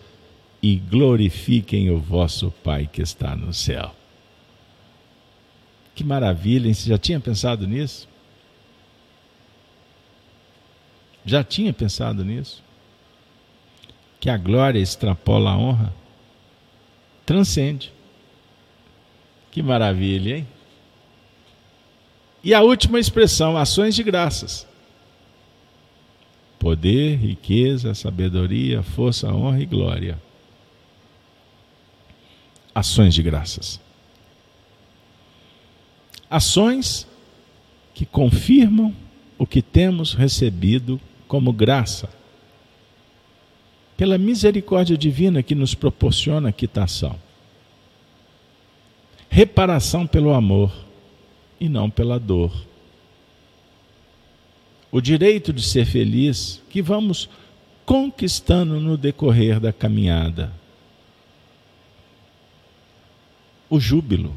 e 0.61 0.75
glorifiquem 0.75 1.89
o 1.91 1.99
vosso 1.99 2.51
Pai 2.61 2.89
que 2.91 3.01
está 3.01 3.37
no 3.37 3.53
céu. 3.53 3.95
Que 5.95 6.03
maravilha, 6.03 6.67
hein? 6.67 6.73
Você 6.73 6.89
já 6.89 6.97
tinha 6.97 7.21
pensado 7.21 7.65
nisso? 7.65 8.05
Já 11.25 11.41
tinha 11.41 11.71
pensado 11.71 12.25
nisso? 12.25 12.61
Que 14.23 14.29
a 14.29 14.37
glória 14.37 14.79
extrapola 14.79 15.49
a 15.51 15.57
honra? 15.57 15.93
Transcende. 17.25 17.91
Que 19.51 19.61
maravilha, 19.61 20.37
hein? 20.37 20.47
E 22.41 22.53
a 22.53 22.61
última 22.61 22.97
expressão, 22.97 23.57
ações 23.57 23.93
de 23.93 24.01
graças. 24.01 24.65
Poder, 26.57 27.17
riqueza, 27.17 27.93
sabedoria, 27.93 28.81
força, 28.81 29.27
honra 29.27 29.59
e 29.59 29.65
glória. 29.65 30.17
Ações 32.73 33.13
de 33.13 33.21
graças 33.21 33.83
ações 36.33 37.07
que 37.93 38.07
confirmam 38.07 38.91
o 39.37 39.45
que 39.45 39.61
temos 39.61 40.15
recebido 40.15 40.99
como 41.27 41.53
graça, 41.53 42.09
pela 43.95 44.17
misericórdia 44.17 44.97
divina 44.97 45.43
que 45.43 45.55
nos 45.55 45.75
proporciona 45.75 46.51
quitação. 46.51 47.15
Reparação 49.29 50.05
pelo 50.05 50.33
amor 50.33 50.71
e 51.59 51.67
não 51.67 51.89
pela 51.89 52.19
dor. 52.19 52.53
O 54.91 55.01
direito 55.01 55.51
de 55.51 55.63
ser 55.63 55.85
feliz 55.85 56.61
que 56.69 56.81
vamos 56.81 57.29
conquistando 57.85 58.79
no 58.79 58.95
decorrer 58.95 59.59
da 59.59 59.73
caminhada. 59.73 60.53
O 63.69 63.79
júbilo 63.79 64.35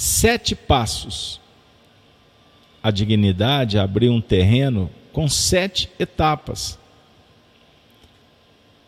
sete 0.00 0.54
passos. 0.54 1.38
A 2.82 2.90
dignidade 2.90 3.78
abriu 3.78 4.10
um 4.12 4.20
terreno 4.20 4.90
com 5.12 5.28
sete 5.28 5.90
etapas. 5.98 6.78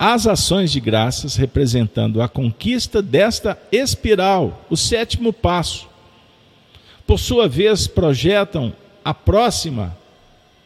As 0.04 0.26
ações 0.26 0.72
de 0.72 0.80
graças 0.80 1.36
representando 1.36 2.20
a 2.20 2.28
conquista 2.28 3.00
desta 3.00 3.56
espiral, 3.70 4.66
o 4.68 4.76
sétimo 4.76 5.32
passo. 5.32 5.88
Por 7.06 7.20
sua 7.20 7.48
vez, 7.48 7.86
projetam 7.86 8.72
a 9.04 9.14
próxima, 9.14 9.96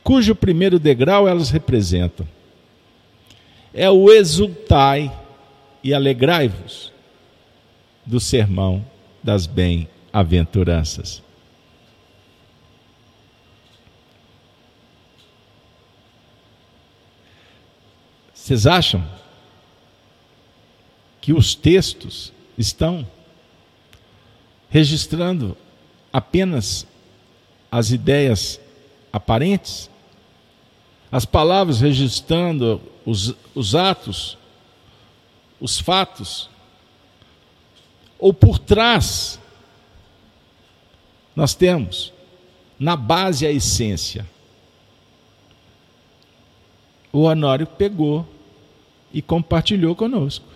cujo 0.03 0.35
primeiro 0.35 0.79
degrau 0.79 1.29
elas 1.29 1.51
representam. 1.51 2.27
É 3.75 3.91
o 3.91 4.11
exultai 4.11 5.13
e 5.85 5.93
alegrai-vos 5.93 6.91
do 8.07 8.19
sermão 8.19 8.83
das 9.23 9.47
bem 9.47 9.87
aventuranças. 10.11 11.23
Vocês 18.33 18.67
acham 18.67 19.05
que 21.27 21.33
os 21.33 21.57
textos 21.57 22.33
estão 22.57 23.05
registrando 24.71 25.57
apenas 26.13 26.87
as 27.69 27.91
ideias 27.91 28.61
aparentes? 29.13 29.91
As 31.11 31.25
palavras 31.25 31.81
registrando 31.81 32.81
os, 33.05 33.35
os 33.57 33.75
atos, 33.75 34.39
os 35.61 35.81
fatos? 35.81 36.49
Ou 38.21 38.33
por 38.33 38.61
trás 38.61 39.41
nós 41.35 41.57
temos 41.57 42.13
na 42.79 42.95
base 42.95 43.45
a 43.45 43.51
essência. 43.51 44.25
O 47.13 47.23
Honório 47.23 47.67
pegou 47.67 48.25
e 49.13 49.21
compartilhou 49.21 49.97
conosco. 49.97 50.56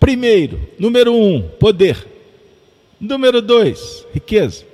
Primeiro, 0.00 0.68
número 0.78 1.14
um, 1.14 1.42
poder. 1.42 2.06
Número 3.00 3.40
dois, 3.40 4.04
riqueza. 4.12 4.68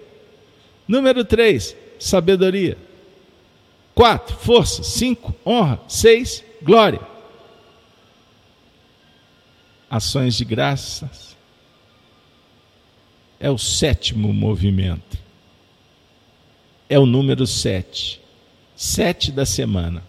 Número 0.87 1.25
3, 1.25 1.77
sabedoria. 1.99 2.77
4, 3.95 4.37
força. 4.37 4.83
5, 4.83 5.35
honra. 5.45 5.81
6, 5.89 6.45
glória. 6.63 7.01
Ações 9.89 10.37
de 10.37 10.45
graças. 10.45 11.35
É 13.41 13.51
o 13.51 13.59
sétimo 13.59 14.33
movimento. 14.33 15.19
É 16.89 16.99
o 16.99 17.07
número 17.07 17.47
7. 17.47 18.21
7 18.77 19.33
da 19.33 19.47
semana. 19.47 20.03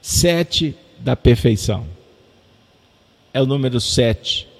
7 0.00 0.74
da 0.98 1.14
perfeição. 1.14 1.86
É 3.32 3.40
o 3.40 3.46
número 3.46 3.80
7 3.80 4.50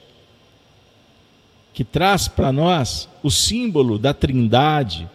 que 1.80 1.84
traz 1.84 2.28
para 2.28 2.52
nós 2.52 3.08
o 3.22 3.30
símbolo 3.30 3.98
da 3.98 4.12
trindade, 4.12 5.08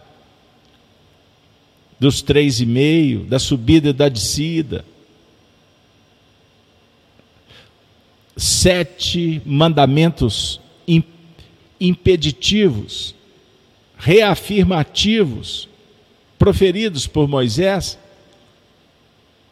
dos 1.96 2.22
três 2.22 2.60
e 2.60 2.66
meio, 2.66 3.20
da 3.20 3.38
subida 3.38 3.90
e 3.90 3.92
da 3.92 4.08
descida. 4.08 4.84
Sete 8.36 9.40
mandamentos 9.46 10.60
impeditivos, 11.80 13.14
reafirmativos, 13.96 15.68
proferidos 16.38 17.06
por 17.06 17.28
Moisés, 17.28 17.96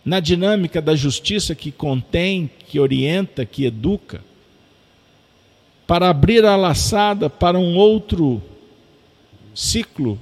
na 0.05 0.21
dinâmica 0.21 0.83
da 0.83 0.95
justiça 0.95 1.55
que 1.55 1.73
contém, 1.73 2.51
que 2.69 2.79
orienta, 2.79 3.47
que 3.47 3.65
educa 3.65 4.23
para 5.87 6.09
abrir 6.09 6.45
a 6.45 6.57
laçada 6.57 7.29
para 7.29 7.59
um 7.59 7.77
outro 7.77 8.43
ciclo 9.55 10.19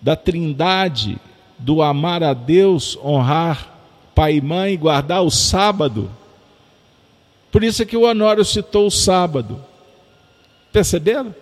da 0.00 0.16
trindade, 0.16 1.18
do 1.58 1.82
amar 1.82 2.22
a 2.22 2.34
Deus, 2.34 2.98
honrar 3.02 3.74
pai 4.14 4.36
e 4.36 4.40
mãe, 4.40 4.78
guardar 4.78 5.22
o 5.22 5.30
sábado. 5.30 6.10
Por 7.50 7.64
isso 7.64 7.82
é 7.82 7.86
que 7.86 7.96
o 7.96 8.02
Honório 8.02 8.44
citou 8.44 8.86
o 8.86 8.90
sábado. 8.90 9.60
Perceberam? 10.72 11.34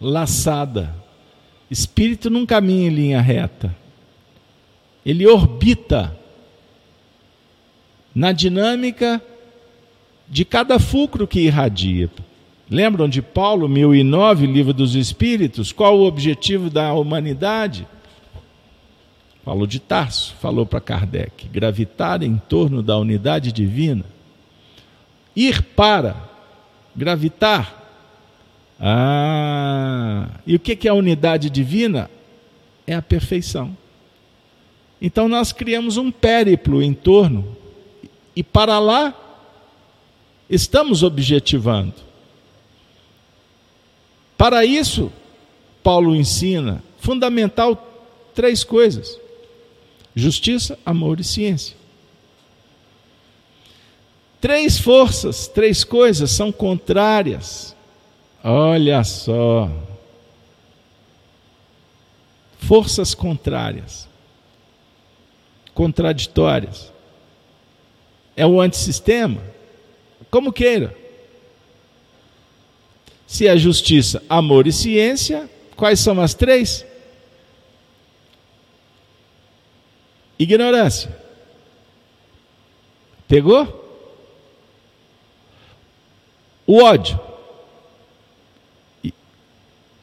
Laçada. 0.00 0.94
Espírito 1.70 2.28
não 2.28 2.44
caminha 2.44 2.88
em 2.88 2.94
linha 2.94 3.20
reta. 3.20 3.74
Ele 5.04 5.26
orbita 5.26 6.16
na 8.14 8.32
dinâmica 8.32 9.20
de 10.28 10.44
cada 10.44 10.78
fulcro 10.78 11.26
que 11.26 11.40
irradia. 11.40 12.10
Lembram 12.70 13.08
de 13.08 13.20
Paulo, 13.20 13.68
1009, 13.68 14.46
Livro 14.46 14.72
dos 14.72 14.94
Espíritos? 14.94 15.72
Qual 15.72 15.98
o 15.98 16.06
objetivo 16.06 16.70
da 16.70 16.94
humanidade? 16.94 17.86
Paulo 19.44 19.66
de 19.66 19.78
Tarso 19.78 20.34
falou 20.40 20.64
para 20.64 20.80
Kardec: 20.80 21.46
gravitar 21.48 22.22
em 22.22 22.38
torno 22.48 22.82
da 22.82 22.96
unidade 22.96 23.52
divina. 23.52 24.04
Ir 25.36 25.62
para, 25.62 26.16
gravitar. 26.96 27.82
Ah, 28.80 30.28
e 30.46 30.56
o 30.56 30.58
que 30.58 30.88
é 30.88 30.90
a 30.90 30.94
unidade 30.94 31.50
divina? 31.50 32.10
É 32.86 32.94
a 32.94 33.02
perfeição. 33.02 33.76
Então 35.06 35.28
nós 35.28 35.52
criamos 35.52 35.98
um 35.98 36.10
périplo 36.10 36.82
em 36.82 36.94
torno, 36.94 37.54
e 38.34 38.42
para 38.42 38.78
lá 38.78 39.14
estamos 40.48 41.02
objetivando. 41.02 41.92
Para 44.34 44.64
isso, 44.64 45.12
Paulo 45.82 46.16
ensina 46.16 46.82
fundamental 46.98 47.76
três 48.34 48.64
coisas: 48.64 49.20
justiça, 50.16 50.78
amor 50.86 51.20
e 51.20 51.24
ciência. 51.24 51.76
Três 54.40 54.78
forças, 54.78 55.46
três 55.48 55.84
coisas 55.84 56.30
são 56.30 56.50
contrárias. 56.50 57.76
Olha 58.42 59.04
só. 59.04 59.70
Forças 62.58 63.14
contrárias, 63.14 64.08
contraditórias. 65.74 66.92
É 68.36 68.46
o 68.46 68.60
antissistema 68.60 69.40
como 70.30 70.52
queira. 70.52 70.92
Se 73.24 73.46
é 73.46 73.56
justiça, 73.56 74.20
amor 74.28 74.66
e 74.66 74.72
ciência, 74.72 75.48
quais 75.76 76.00
são 76.00 76.20
as 76.20 76.34
três? 76.34 76.84
Ignorância. 80.36 81.16
Pegou? 83.28 83.82
O 86.66 86.82
ódio 86.82 87.18
e, 89.04 89.14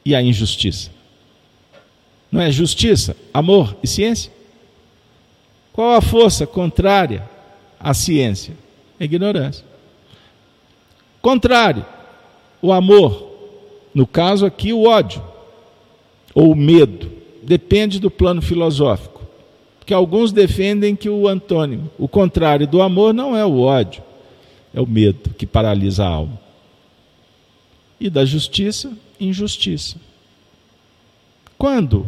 e 0.02 0.14
a 0.14 0.22
injustiça. 0.22 0.90
Não 2.30 2.40
é 2.40 2.50
justiça, 2.50 3.14
amor 3.34 3.76
e 3.82 3.86
ciência? 3.86 4.32
Qual 5.72 5.94
a 5.94 6.00
força 6.00 6.46
contrária 6.46 7.28
à 7.80 7.94
ciência? 7.94 8.54
A 9.00 9.04
ignorância. 9.04 9.64
Contrário, 11.20 11.84
o 12.60 12.72
amor, 12.72 13.30
no 13.94 14.06
caso 14.06 14.44
aqui, 14.44 14.72
o 14.72 14.84
ódio 14.84 15.22
ou 16.34 16.52
o 16.52 16.56
medo, 16.56 17.10
depende 17.42 17.98
do 17.98 18.10
plano 18.10 18.42
filosófico. 18.42 19.22
Porque 19.78 19.94
alguns 19.94 20.30
defendem 20.30 20.94
que 20.94 21.08
o 21.08 21.26
antônimo, 21.26 21.90
o 21.98 22.06
contrário 22.06 22.66
do 22.66 22.80
amor, 22.80 23.12
não 23.12 23.36
é 23.36 23.44
o 23.44 23.60
ódio, 23.60 24.02
é 24.72 24.80
o 24.80 24.86
medo 24.86 25.30
que 25.30 25.46
paralisa 25.46 26.04
a 26.04 26.08
alma. 26.08 26.40
E 27.98 28.08
da 28.08 28.24
justiça, 28.24 28.92
injustiça. 29.18 29.96
Quando 31.58 32.06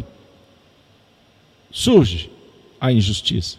surge 1.71 2.31
a 2.87 2.93
injustiça? 2.93 3.57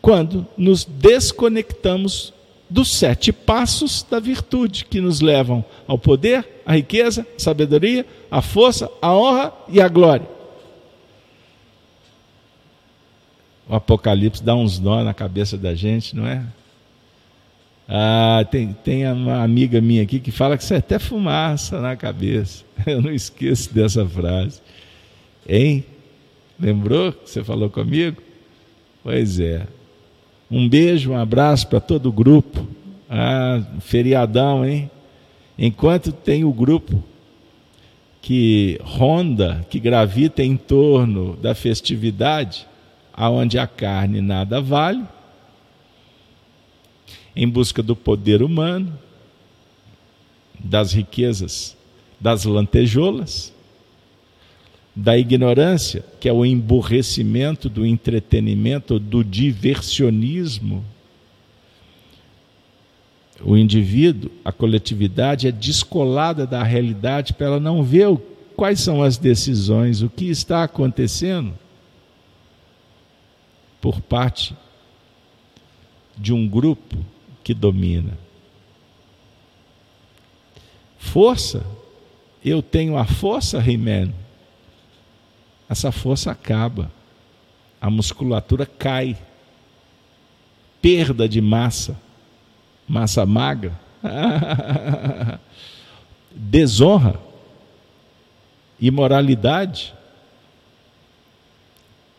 Quando 0.00 0.46
nos 0.56 0.84
desconectamos 0.84 2.32
dos 2.68 2.96
sete 2.96 3.32
passos 3.32 4.04
da 4.10 4.18
virtude 4.18 4.86
que 4.86 5.00
nos 5.00 5.20
levam 5.20 5.64
ao 5.86 5.98
poder, 5.98 6.62
à 6.64 6.72
riqueza, 6.72 7.26
à 7.36 7.38
sabedoria, 7.38 8.06
à 8.30 8.40
força, 8.40 8.90
à 9.00 9.14
honra 9.14 9.52
e 9.68 9.80
à 9.80 9.88
glória. 9.88 10.26
O 13.68 13.74
Apocalipse 13.74 14.42
dá 14.42 14.54
uns 14.54 14.78
nó 14.78 15.04
na 15.04 15.14
cabeça 15.14 15.56
da 15.56 15.74
gente, 15.74 16.16
não 16.16 16.26
é? 16.26 16.42
Ah, 17.88 18.44
tem, 18.50 18.72
tem 18.72 19.06
uma 19.12 19.42
amiga 19.42 19.80
minha 19.80 20.02
aqui 20.02 20.18
que 20.18 20.30
fala 20.30 20.56
que 20.56 20.64
você 20.64 20.74
é 20.74 20.78
até 20.78 20.98
fumaça 20.98 21.78
na 21.80 21.94
cabeça. 21.94 22.64
Eu 22.86 23.02
não 23.02 23.12
esqueço 23.12 23.72
dessa 23.72 24.06
frase. 24.06 24.62
Hein? 25.46 25.84
Lembrou 26.62 27.12
que 27.12 27.28
você 27.28 27.42
falou 27.42 27.68
comigo? 27.68 28.22
Pois 29.02 29.40
é. 29.40 29.66
Um 30.48 30.68
beijo, 30.68 31.10
um 31.10 31.18
abraço 31.18 31.66
para 31.66 31.80
todo 31.80 32.08
o 32.08 32.12
grupo. 32.12 32.64
Ah, 33.10 33.60
feriadão, 33.80 34.64
hein? 34.64 34.88
Enquanto 35.58 36.12
tem 36.12 36.44
o 36.44 36.52
grupo 36.52 37.02
que 38.20 38.78
ronda, 38.80 39.66
que 39.68 39.80
gravita 39.80 40.40
em 40.40 40.56
torno 40.56 41.34
da 41.34 41.52
festividade, 41.52 42.64
aonde 43.12 43.58
a 43.58 43.66
carne 43.66 44.20
nada 44.20 44.60
vale, 44.60 45.02
em 47.34 47.48
busca 47.48 47.82
do 47.82 47.96
poder 47.96 48.40
humano, 48.40 48.96
das 50.60 50.92
riquezas, 50.92 51.76
das 52.20 52.44
lantejoulas, 52.44 53.52
da 54.94 55.16
ignorância, 55.16 56.04
que 56.20 56.28
é 56.28 56.32
o 56.32 56.44
emburrecimento 56.44 57.68
do 57.68 57.84
entretenimento, 57.86 58.98
do 58.98 59.24
diversionismo. 59.24 60.84
O 63.42 63.56
indivíduo, 63.56 64.30
a 64.44 64.52
coletividade 64.52 65.48
é 65.48 65.52
descolada 65.52 66.46
da 66.46 66.62
realidade 66.62 67.32
para 67.32 67.46
ela 67.46 67.60
não 67.60 67.82
ver 67.82 68.16
quais 68.54 68.80
são 68.80 69.02
as 69.02 69.16
decisões, 69.16 70.02
o 70.02 70.10
que 70.10 70.26
está 70.26 70.62
acontecendo 70.62 71.54
por 73.80 74.00
parte 74.00 74.54
de 76.16 76.32
um 76.32 76.46
grupo 76.46 76.98
que 77.42 77.54
domina. 77.54 78.16
Força, 80.98 81.66
eu 82.44 82.62
tenho 82.62 82.96
a 82.96 83.04
força, 83.04 83.58
He-Man 83.58 84.12
essa 85.72 85.90
força 85.90 86.30
acaba, 86.30 86.90
a 87.80 87.90
musculatura 87.90 88.66
cai, 88.66 89.16
perda 90.80 91.28
de 91.28 91.40
massa, 91.40 91.98
massa 92.86 93.24
magra, 93.24 93.78
desonra, 96.30 97.18
imoralidade. 98.80 99.94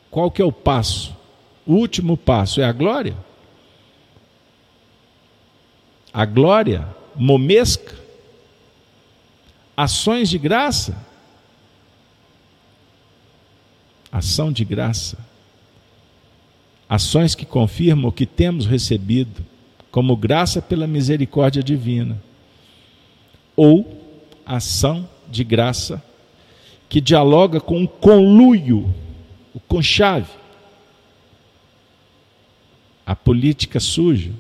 Qual 0.10 0.32
que 0.32 0.42
é 0.42 0.46
o 0.46 0.52
passo? 0.52 1.16
O 1.66 1.74
último 1.74 2.18
passo 2.18 2.60
é 2.60 2.66
a 2.66 2.72
glória. 2.72 3.16
A 6.12 6.26
glória 6.26 6.88
momesca, 7.16 7.96
ações 9.78 10.30
de 10.30 10.38
graça, 10.38 11.13
ação 14.14 14.52
de 14.52 14.64
graça, 14.64 15.18
ações 16.88 17.34
que 17.34 17.48
confirmam 17.48 18.10
o 18.10 18.12
que 18.12 18.28
temos 18.28 18.68
recebido 18.68 19.44
como 19.90 20.16
graça 20.16 20.62
pela 20.62 20.86
misericórdia 20.86 21.64
divina, 21.64 22.22
ou 23.56 24.00
ação 24.46 25.10
de 25.28 25.44
graça 25.44 26.04
que 26.88 27.02
dialoga 27.02 27.60
com 27.60 27.84
o 27.84 27.88
conluio, 27.88 28.94
o 29.52 29.60
conchave, 29.60 30.30
a 33.04 33.16
política 33.16 33.80
suja, 33.80 34.32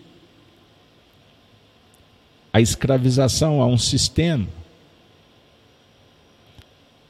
a 2.51 2.61
escravização 2.61 3.59
a 3.59 3.65
um 3.65 3.77
sistema. 3.77 4.47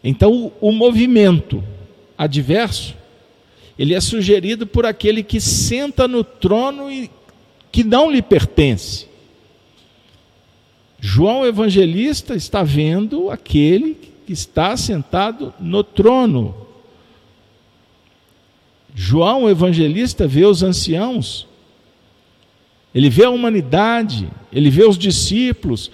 Então, 0.02 0.54
o 0.62 0.72
movimento 0.72 1.62
adverso, 2.24 2.96
ele 3.78 3.94
é 3.94 4.02
sugerido 4.02 4.68
por 4.68 4.86
aquele 4.86 5.24
que 5.24 5.42
senta 5.42 6.08
no 6.08 6.24
trono 6.24 6.92
e 6.92 7.10
que 7.72 7.84
não 7.84 8.12
lhe 8.12 8.22
pertence. 8.22 9.08
João 11.00 11.46
Evangelista 11.46 12.36
está 12.36 12.64
vendo 12.64 13.30
aquele 13.30 13.96
que 14.26 14.32
está 14.32 14.78
sentado 14.78 15.54
no 15.60 15.84
trono. 15.84 16.56
João 18.96 19.50
Evangelista 19.50 20.28
vê 20.28 20.46
os 20.46 20.62
anciãos, 20.62 21.48
ele 22.94 23.10
vê 23.10 23.26
a 23.26 23.30
humanidade, 23.32 24.30
ele 24.52 24.70
vê 24.70 24.86
os 24.86 24.98
discípulos. 24.98 25.90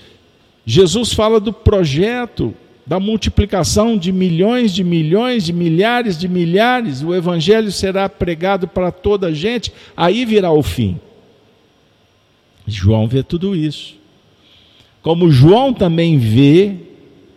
Jesus 0.65 1.13
fala 1.13 1.39
do 1.39 1.53
projeto 1.53 2.53
da 2.89 2.99
multiplicação 2.99 3.95
de 3.95 4.11
milhões 4.11 4.73
de 4.73 4.83
milhões, 4.83 5.45
de 5.45 5.53
milhares 5.53 6.17
de 6.17 6.27
milhares. 6.27 7.03
O 7.03 7.13
evangelho 7.13 7.71
será 7.71 8.09
pregado 8.09 8.67
para 8.67 8.91
toda 8.91 9.27
a 9.27 9.31
gente, 9.31 9.71
aí 9.95 10.25
virá 10.25 10.51
o 10.51 10.63
fim. 10.63 10.99
João 12.65 13.07
vê 13.07 13.21
tudo 13.21 13.55
isso. 13.55 13.95
Como 15.03 15.29
João 15.29 15.71
também 15.71 16.17
vê 16.17 16.77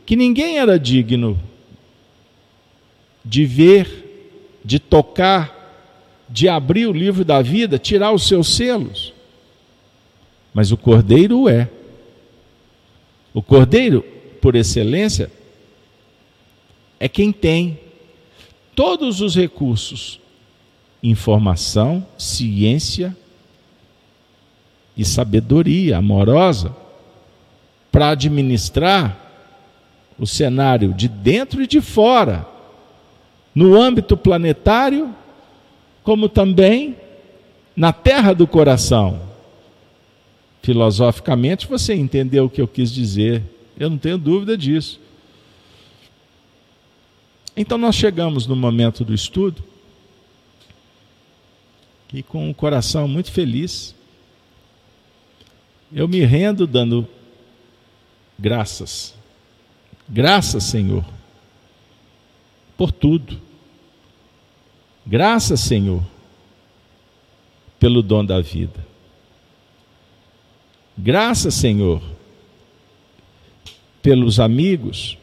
que 0.07 0.17
ninguém 0.17 0.57
era 0.57 0.79
digno 0.79 1.39
de 3.23 3.45
ver, 3.45 4.57
de 4.65 4.79
tocar, 4.79 5.85
de 6.31 6.49
abrir 6.49 6.87
o 6.87 6.93
livro 6.93 7.27
da 7.27 7.43
vida, 7.43 7.79
tirar 7.79 8.13
os 8.13 8.27
seus 8.27 8.57
selos. 8.57 9.13
Mas 10.55 10.73
o 10.73 10.79
cordeiro 10.79 11.47
é. 11.47 11.69
O 13.35 13.43
cordeiro, 13.43 14.03
por 14.41 14.55
excelência, 14.57 15.31
é 17.03 17.09
quem 17.09 17.33
tem 17.33 17.81
todos 18.77 19.21
os 19.21 19.35
recursos: 19.35 20.21
informação, 21.03 22.07
ciência 22.17 23.17
e 24.97 25.05
sabedoria 25.05 25.97
amorosa 25.97 26.73
para 27.91 28.11
administrar 28.11 29.19
o 30.17 30.29
cenário 30.29 30.95
de 30.95 31.09
dentro 31.09 31.61
e 31.61 31.67
de 31.67 31.81
fora, 31.81 32.47
no 33.53 33.75
âmbito 33.75 34.17
planetário, 34.17 35.13
como 36.05 36.29
também 36.29 36.97
na 37.75 37.93
terra 37.93 38.33
do 38.33 38.47
coração. 38.47 39.21
Filosoficamente, 40.63 41.67
você 41.67 41.95
entendeu 41.95 42.45
o 42.45 42.51
que 42.51 42.61
eu 42.61 42.69
quis 42.69 42.93
dizer, 42.93 43.43
eu 43.77 43.91
não 43.91 43.99
tenho 43.99 44.17
dúvida 44.17 44.57
disso. 44.57 45.01
Então, 47.57 47.77
nós 47.77 47.95
chegamos 47.95 48.47
no 48.47 48.57
momento 48.57 49.05
do 49.05 49.13
estudo 49.13 49.63
e 52.13 52.23
com 52.23 52.51
o 52.51 52.55
coração 52.55 53.09
muito 53.09 53.31
feliz, 53.31 53.95
eu 55.93 56.07
me 56.09 56.25
rendo 56.25 56.67
dando 56.67 57.09
Graças. 58.43 59.15
Graças, 60.09 60.65
Senhor, 60.65 61.05
por 62.77 62.91
tudo. 62.91 63.41
Graças, 65.07 65.61
Senhor, 65.61 66.03
pelo 67.79 68.03
dom 68.03 68.25
da 68.25 68.41
vida. 68.41 68.85
Graças, 70.99 71.55
Senhor, 71.55 72.03
pelos 74.03 74.41
amigos. 74.41 75.17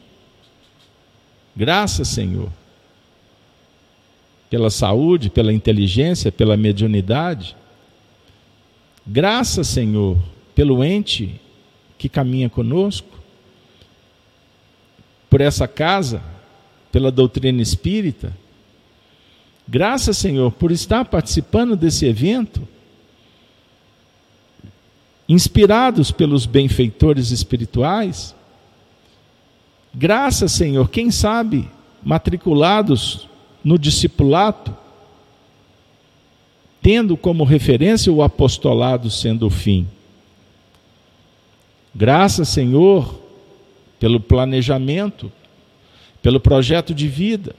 Graças, 1.59 2.07
Senhor, 2.07 2.49
pela 4.49 4.69
saúde, 4.69 5.29
pela 5.29 5.51
inteligência, 5.51 6.31
pela 6.31 6.55
mediunidade. 6.55 7.53
Graças, 9.05 9.67
Senhor, 9.67 10.17
pelo 10.55 10.81
ente 10.81 11.37
que 11.97 12.07
caminha 12.07 12.49
conosco, 12.49 13.19
por 15.29 15.41
essa 15.41 15.67
casa, 15.67 16.23
pela 16.93 17.11
doutrina 17.11 17.61
espírita. 17.61 18.33
Graças, 19.67 20.17
Senhor, 20.17 20.53
por 20.53 20.71
estar 20.71 21.03
participando 21.03 21.75
desse 21.75 22.05
evento, 22.05 22.65
inspirados 25.27 26.09
pelos 26.09 26.45
benfeitores 26.45 27.31
espirituais. 27.31 28.33
Graças, 29.93 30.51
Senhor, 30.51 30.89
quem 30.89 31.11
sabe 31.11 31.69
matriculados 32.03 33.27
no 33.63 33.77
discipulato, 33.77 34.75
tendo 36.81 37.17
como 37.17 37.43
referência 37.43 38.11
o 38.11 38.23
apostolado 38.23 39.09
sendo 39.09 39.47
o 39.47 39.49
fim. 39.49 39.87
Graças, 41.93 42.47
Senhor, 42.49 43.19
pelo 43.99 44.19
planejamento, 44.19 45.31
pelo 46.21 46.39
projeto 46.39 46.93
de 46.93 47.07
vida, 47.07 47.55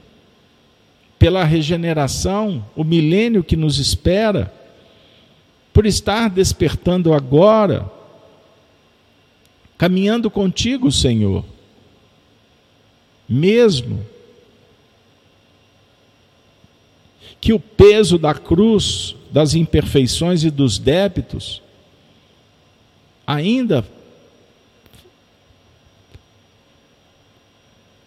pela 1.19 1.45
regeneração, 1.45 2.65
o 2.75 2.83
milênio 2.83 3.45
que 3.45 3.57
nos 3.57 3.79
espera, 3.79 4.53
por 5.73 5.85
estar 5.85 6.31
despertando 6.31 7.13
agora, 7.13 7.91
caminhando 9.77 10.31
contigo, 10.31 10.91
Senhor, 10.91 11.45
mesmo 13.31 14.05
que 17.41 17.53
o 17.53 17.61
peso 17.61 18.19
da 18.19 18.35
cruz, 18.35 19.15
das 19.31 19.55
imperfeições 19.55 20.43
e 20.43 20.51
dos 20.51 20.81
débitos 20.81 21.63
ainda 23.25 23.87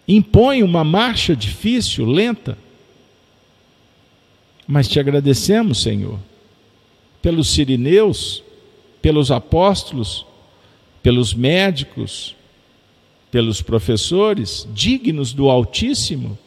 impõe 0.06 0.62
uma 0.62 0.84
marcha 0.84 1.34
difícil, 1.34 2.04
lenta. 2.04 2.58
Mas 4.66 4.86
te 4.86 5.00
agradecemos, 5.00 5.82
Senhor, 5.82 6.18
pelos 7.22 7.48
sirineus, 7.48 8.42
pelos 9.00 9.30
apóstolos, 9.30 10.26
pelos 11.02 11.34
médicos, 11.34 12.36
pelos 13.34 13.60
professores, 13.60 14.64
dignos 14.72 15.32
do 15.32 15.50
Altíssimo, 15.50 16.38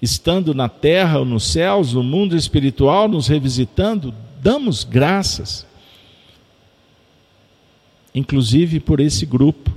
estando 0.00 0.54
na 0.54 0.66
terra 0.66 1.18
ou 1.18 1.26
nos 1.26 1.44
céus, 1.44 1.92
no 1.92 2.02
mundo 2.02 2.34
espiritual, 2.34 3.06
nos 3.06 3.28
revisitando, 3.28 4.14
damos 4.40 4.82
graças, 4.82 5.66
inclusive 8.14 8.80
por 8.80 8.98
esse 8.98 9.26
grupo 9.26 9.70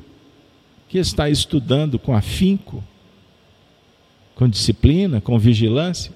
que 0.88 0.98
está 0.98 1.30
estudando 1.30 2.00
com 2.00 2.16
afinco, 2.16 2.82
com 4.34 4.48
disciplina, 4.48 5.20
com 5.20 5.38
vigilância, 5.38 6.14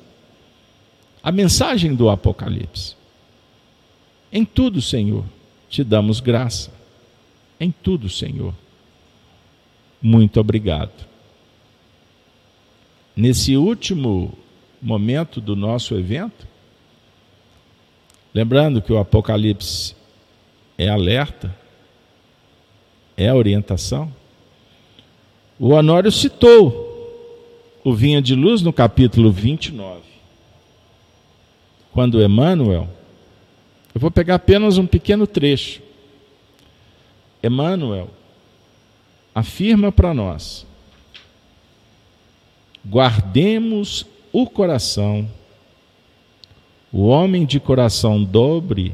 a 1.22 1.34
mensagem 1.34 1.93
do 1.93 2.09
Apocalipse. 2.09 2.95
Em 4.32 4.45
tudo, 4.45 4.82
Senhor, 4.82 5.26
te 5.70 5.84
damos 5.84 6.22
graça. 6.22 6.72
Em 7.59 7.72
tudo, 7.72 8.07
Senhor. 8.07 8.53
Muito 10.02 10.39
obrigado. 10.39 10.91
Nesse 13.16 13.56
último 13.56 14.38
momento 14.82 15.39
do 15.39 15.56
nosso 15.56 15.95
evento, 15.95 16.47
lembrando 18.34 18.82
que 18.82 18.91
o 18.91 18.97
Apocalipse 18.97 19.95
é 20.78 20.89
alerta, 20.89 21.56
é 23.16 23.32
orientação, 23.32 24.12
O 25.60 25.74
Honório 25.74 26.12
citou 26.12 26.89
o 27.84 27.93
Vinha 27.93 28.20
de 28.20 28.34
Luz 28.34 28.64
no 28.64 28.74
capítulo 28.74 29.32
29. 29.32 30.02
Quando 31.91 32.24
Emmanuel, 32.24 32.89
eu 33.93 34.02
vou 34.02 34.10
pegar 34.10 34.36
apenas 34.36 34.80
um 34.80 34.88
pequeno 34.88 35.28
trecho. 35.28 35.84
Emmanuel 37.43 38.10
afirma 39.34 39.91
para 39.91 40.13
nós: 40.13 40.65
guardemos 42.86 44.05
o 44.32 44.47
coração. 44.47 45.29
O 46.91 47.07
homem 47.07 47.45
de 47.45 47.59
coração 47.59 48.21
dobre 48.21 48.93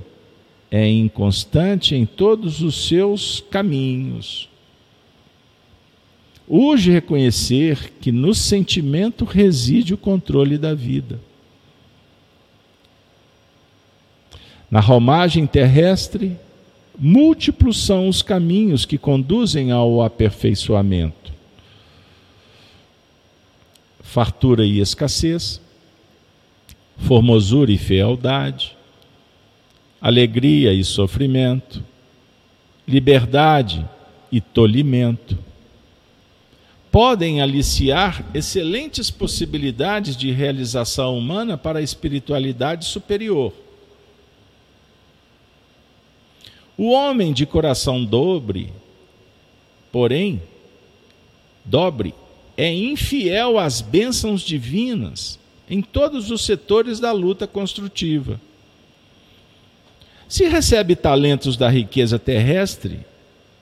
é 0.69 0.88
inconstante 0.88 1.95
em 1.95 2.05
todos 2.05 2.61
os 2.61 2.88
seus 2.88 3.43
caminhos. 3.49 4.49
Urge 6.47 6.91
reconhecer 6.91 7.93
que 7.99 8.11
no 8.11 8.33
sentimento 8.33 9.25
reside 9.25 9.93
o 9.93 9.97
controle 9.97 10.57
da 10.57 10.73
vida. 10.73 11.19
Na 14.69 14.79
romagem 14.79 15.47
terrestre, 15.47 16.38
múltiplos 16.97 17.85
são 17.85 18.07
os 18.07 18.21
caminhos 18.21 18.85
que 18.85 18.97
conduzem 18.97 19.71
ao 19.71 20.01
aperfeiçoamento. 20.01 21.31
Fartura 24.01 24.65
e 24.65 24.79
escassez, 24.79 25.61
formosura 26.97 27.71
e 27.71 27.77
fealdade, 27.77 28.75
alegria 30.01 30.73
e 30.73 30.83
sofrimento, 30.83 31.83
liberdade 32.87 33.85
e 34.31 34.41
tolimento. 34.41 35.37
Podem 36.91 37.41
aliciar 37.41 38.25
excelentes 38.33 39.11
possibilidades 39.11 40.15
de 40.15 40.31
realização 40.31 41.17
humana 41.17 41.57
para 41.57 41.79
a 41.79 41.81
espiritualidade 41.81 42.85
superior. 42.85 43.53
O 46.78 46.91
homem 46.91 47.34
de 47.34 47.45
coração 47.45 48.05
dobre, 48.05 48.71
porém, 49.91 50.41
dobre, 51.65 52.13
é 52.55 52.71
infiel 52.71 53.57
às 53.57 53.82
bênçãos 53.82 54.41
divinas 54.41 55.39
em 55.69 55.82
todos 55.82 56.30
os 56.30 56.45
setores 56.45 56.99
da 56.99 57.11
luta 57.11 57.47
construtiva. 57.47 58.39
Se 60.28 60.45
recebe 60.45 60.95
talentos 60.95 61.57
da 61.57 61.69
riqueza 61.69 62.19
terrestre, 62.19 62.99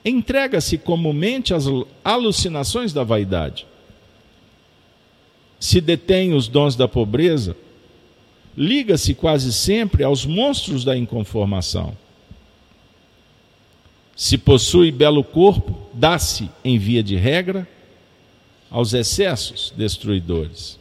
entrega-se 0.04 0.76
comumente 0.76 1.54
às 1.54 1.64
alucinações 2.04 2.92
da 2.92 3.02
vaidade. 3.02 3.66
Se 5.58 5.80
detém 5.80 6.34
os 6.34 6.48
dons 6.48 6.76
da 6.76 6.86
pobreza, 6.86 7.56
liga-se 8.56 9.14
quase 9.14 9.52
sempre 9.52 10.04
aos 10.04 10.26
monstros 10.26 10.84
da 10.84 10.96
inconformação. 10.96 11.96
Se 14.16 14.38
possui 14.38 14.90
belo 14.90 15.22
corpo, 15.22 15.78
dá-se, 15.92 16.50
em 16.64 16.78
via 16.78 17.02
de 17.02 17.16
regra, 17.16 17.68
aos 18.70 18.94
excessos 18.94 19.74
destruidores. 19.76 20.78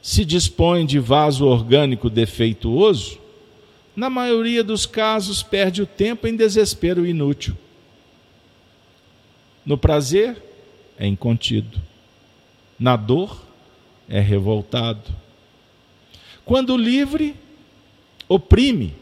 Se 0.00 0.24
dispõe 0.24 0.86
de 0.86 1.00
vaso 1.00 1.44
orgânico 1.44 2.08
defeituoso, 2.08 3.18
na 3.96 4.08
maioria 4.08 4.62
dos 4.62 4.86
casos, 4.86 5.42
perde 5.42 5.82
o 5.82 5.86
tempo 5.86 6.28
em 6.28 6.36
desespero 6.36 7.04
inútil. 7.04 7.56
No 9.64 9.76
prazer, 9.76 10.40
é 10.96 11.04
incontido. 11.04 11.80
Na 12.78 12.94
dor, 12.94 13.42
é 14.08 14.20
revoltado. 14.20 15.02
Quando 16.44 16.76
livre, 16.76 17.34
oprime 18.28 18.94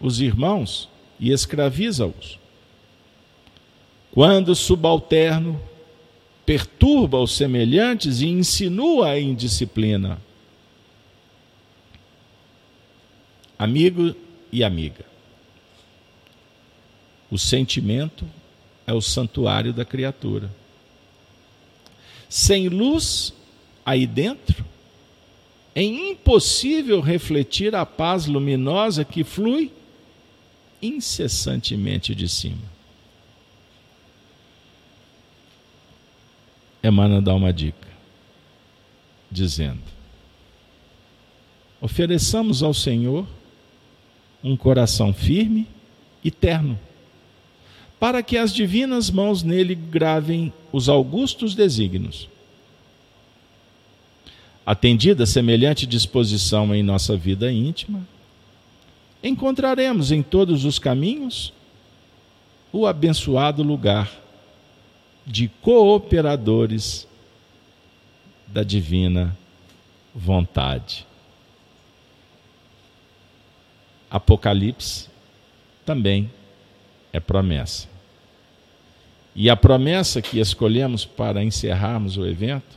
os 0.00 0.20
irmãos 0.20 0.88
e 1.22 1.30
escraviza-os. 1.30 2.36
Quando 4.10 4.56
subalterno, 4.56 5.62
perturba 6.44 7.20
os 7.20 7.36
semelhantes 7.36 8.20
e 8.20 8.26
insinua 8.26 9.10
a 9.10 9.20
indisciplina. 9.20 10.20
Amigo 13.56 14.16
e 14.50 14.64
amiga. 14.64 15.04
O 17.30 17.38
sentimento 17.38 18.26
é 18.84 18.92
o 18.92 19.00
santuário 19.00 19.72
da 19.72 19.84
criatura. 19.84 20.50
Sem 22.28 22.68
luz 22.68 23.32
aí 23.86 24.08
dentro, 24.08 24.64
é 25.72 25.84
impossível 25.84 27.00
refletir 27.00 27.76
a 27.76 27.86
paz 27.86 28.26
luminosa 28.26 29.04
que 29.04 29.22
flui 29.22 29.70
incessantemente 30.82 32.14
de 32.14 32.28
cima. 32.28 32.72
Emmanuel 36.82 37.22
dá 37.22 37.32
uma 37.34 37.52
dica, 37.52 37.88
dizendo: 39.30 39.80
ofereçamos 41.80 42.62
ao 42.62 42.74
Senhor 42.74 43.26
um 44.42 44.56
coração 44.56 45.14
firme 45.14 45.68
e 46.24 46.30
terno, 46.30 46.78
para 48.00 48.22
que 48.22 48.36
as 48.36 48.52
divinas 48.52 49.10
mãos 49.10 49.44
nele 49.44 49.76
gravem 49.76 50.52
os 50.72 50.88
augustos 50.88 51.54
desígnios. 51.54 52.28
Atendida 54.66 55.26
semelhante 55.26 55.86
disposição 55.86 56.74
em 56.74 56.82
nossa 56.82 57.16
vida 57.16 57.52
íntima, 57.52 58.06
encontraremos 59.22 60.10
em 60.10 60.22
todos 60.22 60.64
os 60.64 60.78
caminhos 60.78 61.52
o 62.72 62.86
abençoado 62.86 63.62
lugar 63.62 64.10
de 65.26 65.48
cooperadores 65.60 67.06
da 68.46 68.62
divina 68.62 69.36
vontade. 70.14 71.06
Apocalipse 74.10 75.08
também 75.86 76.30
é 77.12 77.20
promessa. 77.20 77.88
E 79.34 79.48
a 79.48 79.56
promessa 79.56 80.20
que 80.20 80.38
escolhemos 80.38 81.06
para 81.06 81.42
encerrarmos 81.42 82.18
o 82.18 82.26
evento 82.26 82.76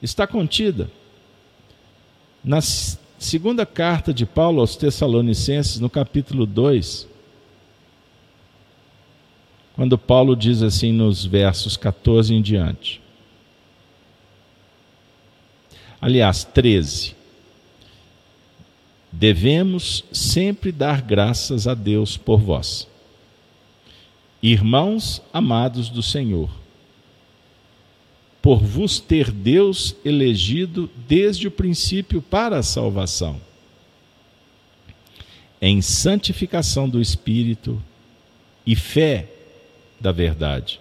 está 0.00 0.26
contida 0.26 0.90
na 2.44 2.60
segunda 3.24 3.64
carta 3.64 4.12
de 4.12 4.26
Paulo 4.26 4.60
aos 4.60 4.76
Tessalonicenses, 4.76 5.78
no 5.78 5.88
capítulo 5.88 6.44
2, 6.44 7.08
quando 9.74 9.96
Paulo 9.96 10.36
diz 10.36 10.62
assim 10.62 10.92
nos 10.92 11.24
versos 11.24 11.76
14 11.76 12.34
em 12.34 12.42
diante. 12.42 13.00
Aliás, 16.00 16.44
13 16.44 17.16
devemos 19.12 20.04
sempre 20.10 20.72
dar 20.72 21.02
graças 21.02 21.68
a 21.68 21.74
Deus 21.74 22.16
por 22.16 22.40
vós. 22.40 22.88
Irmãos 24.42 25.22
amados 25.32 25.90
do 25.90 26.02
Senhor, 26.02 26.50
por 28.42 28.58
vos 28.58 28.98
ter 28.98 29.30
Deus 29.30 29.94
elegido 30.04 30.90
desde 31.06 31.46
o 31.46 31.50
princípio 31.50 32.20
para 32.20 32.58
a 32.58 32.62
salvação, 32.62 33.40
em 35.60 35.80
santificação 35.80 36.88
do 36.88 37.00
Espírito 37.00 37.80
e 38.66 38.74
fé 38.74 39.28
da 40.00 40.10
verdade, 40.10 40.80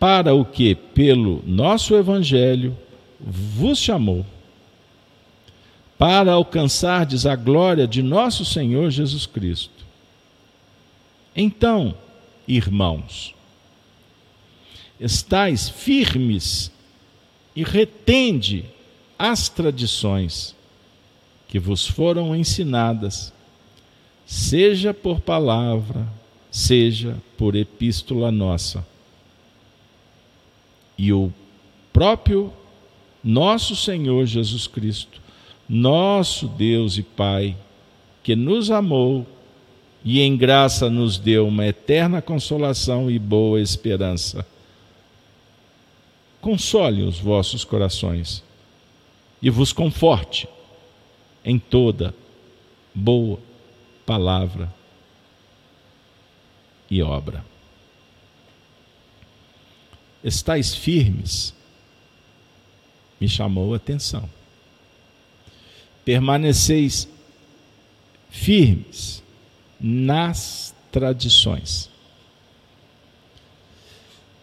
para 0.00 0.34
o 0.34 0.46
que, 0.46 0.74
pelo 0.74 1.42
nosso 1.46 1.94
Evangelho, 1.94 2.76
vos 3.20 3.78
chamou 3.78 4.24
para 5.98 6.32
alcançardes 6.32 7.26
a 7.26 7.36
glória 7.36 7.86
de 7.86 8.02
nosso 8.02 8.44
Senhor 8.44 8.90
Jesus 8.90 9.26
Cristo. 9.26 9.84
Então, 11.36 11.94
irmãos, 12.48 13.33
estais 14.98 15.68
firmes 15.68 16.70
e 17.54 17.62
retende 17.62 18.64
as 19.18 19.48
tradições 19.48 20.54
que 21.48 21.58
vos 21.58 21.86
foram 21.86 22.34
ensinadas, 22.34 23.32
seja 24.26 24.92
por 24.92 25.20
palavra, 25.20 26.06
seja 26.50 27.16
por 27.36 27.54
epístola 27.54 28.30
nossa. 28.30 28.84
E 30.96 31.12
o 31.12 31.32
próprio 31.92 32.52
nosso 33.22 33.76
Senhor 33.76 34.26
Jesus 34.26 34.66
Cristo 34.66 35.24
nosso 35.68 36.46
Deus 36.46 36.98
e 36.98 37.02
Pai, 37.02 37.56
que 38.22 38.36
nos 38.36 38.70
amou 38.70 39.26
e 40.04 40.20
em 40.20 40.36
graça 40.36 40.90
nos 40.90 41.18
deu 41.18 41.48
uma 41.48 41.66
eterna 41.66 42.20
consolação 42.20 43.10
e 43.10 43.18
boa 43.18 43.60
esperança. 43.60 44.46
Console 46.44 47.04
os 47.04 47.18
vossos 47.18 47.64
corações 47.64 48.44
e 49.40 49.48
vos 49.48 49.72
conforte 49.72 50.46
em 51.42 51.58
toda 51.58 52.14
boa 52.94 53.40
palavra 54.04 54.70
e 56.90 57.02
obra. 57.02 57.42
Estais 60.22 60.74
firmes, 60.74 61.54
me 63.18 63.26
chamou 63.26 63.72
a 63.72 63.78
atenção. 63.78 64.28
Permaneceis 66.04 67.08
firmes 68.28 69.22
nas 69.80 70.74
tradições. 70.92 71.88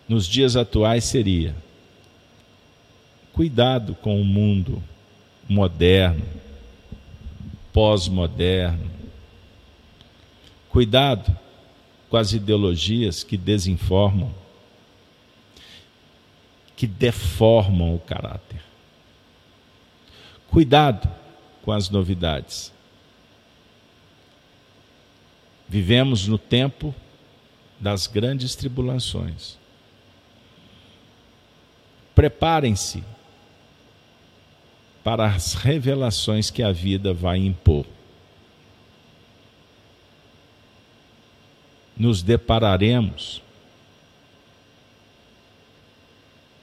Nos 0.10 0.26
dias 0.26 0.56
atuais 0.56 1.04
seria 1.04 1.56
cuidado 3.34 3.96
com 3.96 4.22
o 4.22 4.26
mundo 4.26 4.82
moderno, 5.48 6.26
pós-moderno. 7.74 8.90
Cuidado 10.70 11.38
com 12.10 12.18
as 12.18 12.34
ideologias 12.34 13.24
que 13.24 13.38
desinformam, 13.38 14.34
que 16.76 16.88
deformam 16.88 17.96
o 17.96 18.00
caráter. 18.00 18.62
Cuidado 20.50 21.10
com 21.62 21.72
as 21.72 21.90
novidades. 21.90 22.74
Vivemos 25.68 26.28
no 26.28 26.38
tempo 26.38 26.94
das 27.80 28.08
grandes 28.08 28.56
tribulações. 28.56 29.58
Preparem-se 32.14 33.04
para 35.04 35.28
as 35.28 35.54
revelações 35.54 36.50
que 36.50 36.62
a 36.62 36.72
vida 36.72 37.14
vai 37.14 37.38
impor. 37.38 37.86
Nos 41.98 42.22
depararemos 42.22 43.42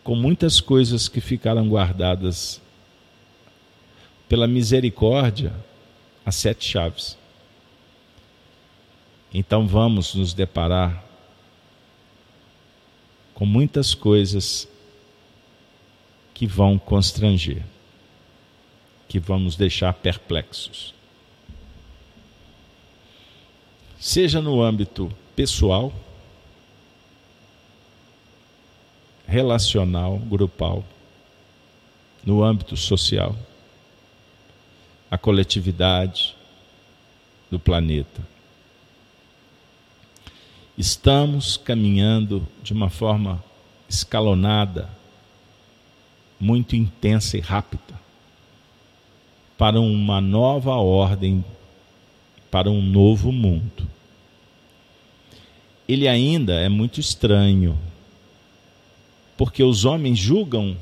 com 0.03 0.15
muitas 0.15 0.61
coisas 0.61 1.09
que 1.09 1.21
ficaram 1.21 1.69
guardadas 1.69 2.61
pela 4.29 4.47
misericórdia, 4.47 5.53
as 6.25 6.35
sete 6.35 6.65
chaves. 6.65 7.17
Então 9.33 9.67
vamos 9.67 10.15
nos 10.15 10.33
deparar 10.33 11.05
com 13.35 13.45
muitas 13.47 13.95
coisas 13.95 14.69
que 16.35 16.47
vão 16.47 16.79
constranger, 16.79 17.63
que 19.09 19.19
vão 19.19 19.39
nos 19.39 19.57
deixar 19.57 19.93
perplexos. 19.95 20.95
Seja 23.99 24.41
no 24.41 24.63
âmbito 24.63 25.13
pessoal, 25.35 25.93
relacional, 29.27 30.19
grupal, 30.19 30.85
no 32.25 32.45
âmbito 32.45 32.77
social, 32.77 33.35
a 35.11 35.19
coletividade 35.19 36.37
do 37.51 37.59
planeta 37.59 38.39
estamos 40.79 41.57
caminhando 41.57 42.47
de 42.63 42.73
uma 42.73 42.89
forma 42.89 43.43
escalonada, 43.89 44.89
muito 46.39 46.77
intensa 46.77 47.37
e 47.37 47.41
rápida, 47.41 47.98
para 49.59 49.81
uma 49.81 50.21
nova 50.21 50.77
ordem, 50.77 51.45
para 52.51 52.71
um 52.71 52.81
novo 52.81 53.31
mundo. 53.33 53.87
Ele 55.87 56.07
ainda 56.07 56.55
é 56.55 56.69
muito 56.69 57.01
estranho, 57.01 57.77
porque 59.37 59.63
os 59.63 59.85
homens 59.85 60.19
julgam 60.19 60.77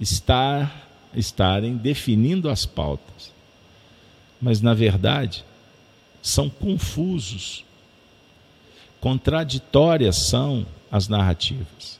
estar 0.00 0.88
estarem 1.14 1.76
definindo 1.76 2.48
as 2.48 2.64
pautas, 2.66 3.32
mas 4.40 4.60
na 4.60 4.74
verdade 4.74 5.44
são 6.22 6.48
confusos 6.48 7.64
contraditórias 9.00 10.16
são 10.16 10.66
as 10.90 11.08
narrativas. 11.08 11.99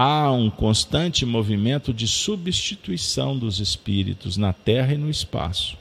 Há 0.00 0.30
um 0.30 0.48
constante 0.48 1.26
movimento 1.26 1.92
de 1.92 2.06
substituição 2.06 3.36
dos 3.36 3.58
espíritos 3.58 4.36
na 4.36 4.52
terra 4.52 4.94
e 4.94 4.96
no 4.96 5.10
espaço. 5.10 5.76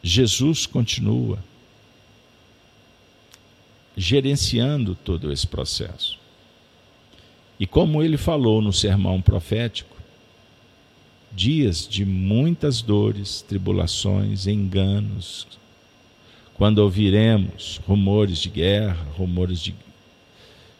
Jesus 0.00 0.66
continua 0.66 1.40
gerenciando 3.96 4.94
todo 4.94 5.32
esse 5.32 5.48
processo. 5.48 6.16
E 7.58 7.66
como 7.66 8.00
ele 8.00 8.16
falou 8.16 8.62
no 8.62 8.72
sermão 8.72 9.20
profético, 9.20 9.96
dias 11.32 11.88
de 11.88 12.04
muitas 12.04 12.80
dores, 12.80 13.42
tribulações, 13.42 14.46
enganos, 14.46 15.44
quando 16.54 16.78
ouviremos 16.78 17.80
rumores 17.84 18.38
de 18.38 18.48
guerra, 18.48 19.04
rumores 19.18 19.58
de, 19.58 19.74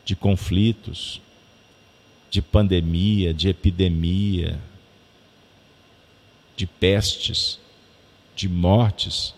de 0.05 0.15
conflitos, 0.15 1.21
de 2.31 2.43
pandemia, 2.43 3.33
de 3.33 3.49
epidemia, 3.49 4.61
de 6.57 6.67
pestes, 6.67 7.59
de 8.37 8.49
mortes, 8.49 9.35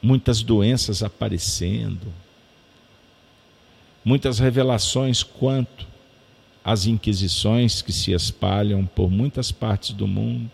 muitas 0.00 0.42
doenças 0.42 1.02
aparecendo, 1.02 2.12
muitas 4.04 4.38
revelações 4.38 5.22
quanto 5.22 5.86
às 6.64 6.86
inquisições 6.86 7.82
que 7.82 7.92
se 7.92 8.12
espalham 8.12 8.86
por 8.86 9.10
muitas 9.10 9.52
partes 9.52 9.90
do 9.92 10.06
mundo, 10.06 10.50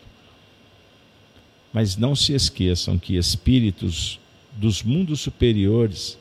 mas 1.73 1.97
não 1.97 2.17
se 2.17 2.33
esqueçam 2.33 2.99
que 2.99 3.17
espíritos 3.17 4.19
dos 4.53 4.83
mundos 4.83 5.21
superiores 5.21 6.19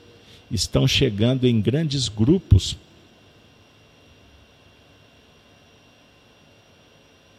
estão 0.52 0.88
chegando 0.88 1.48
em 1.48 1.62
grandes 1.62 2.10
grupos 2.10 2.78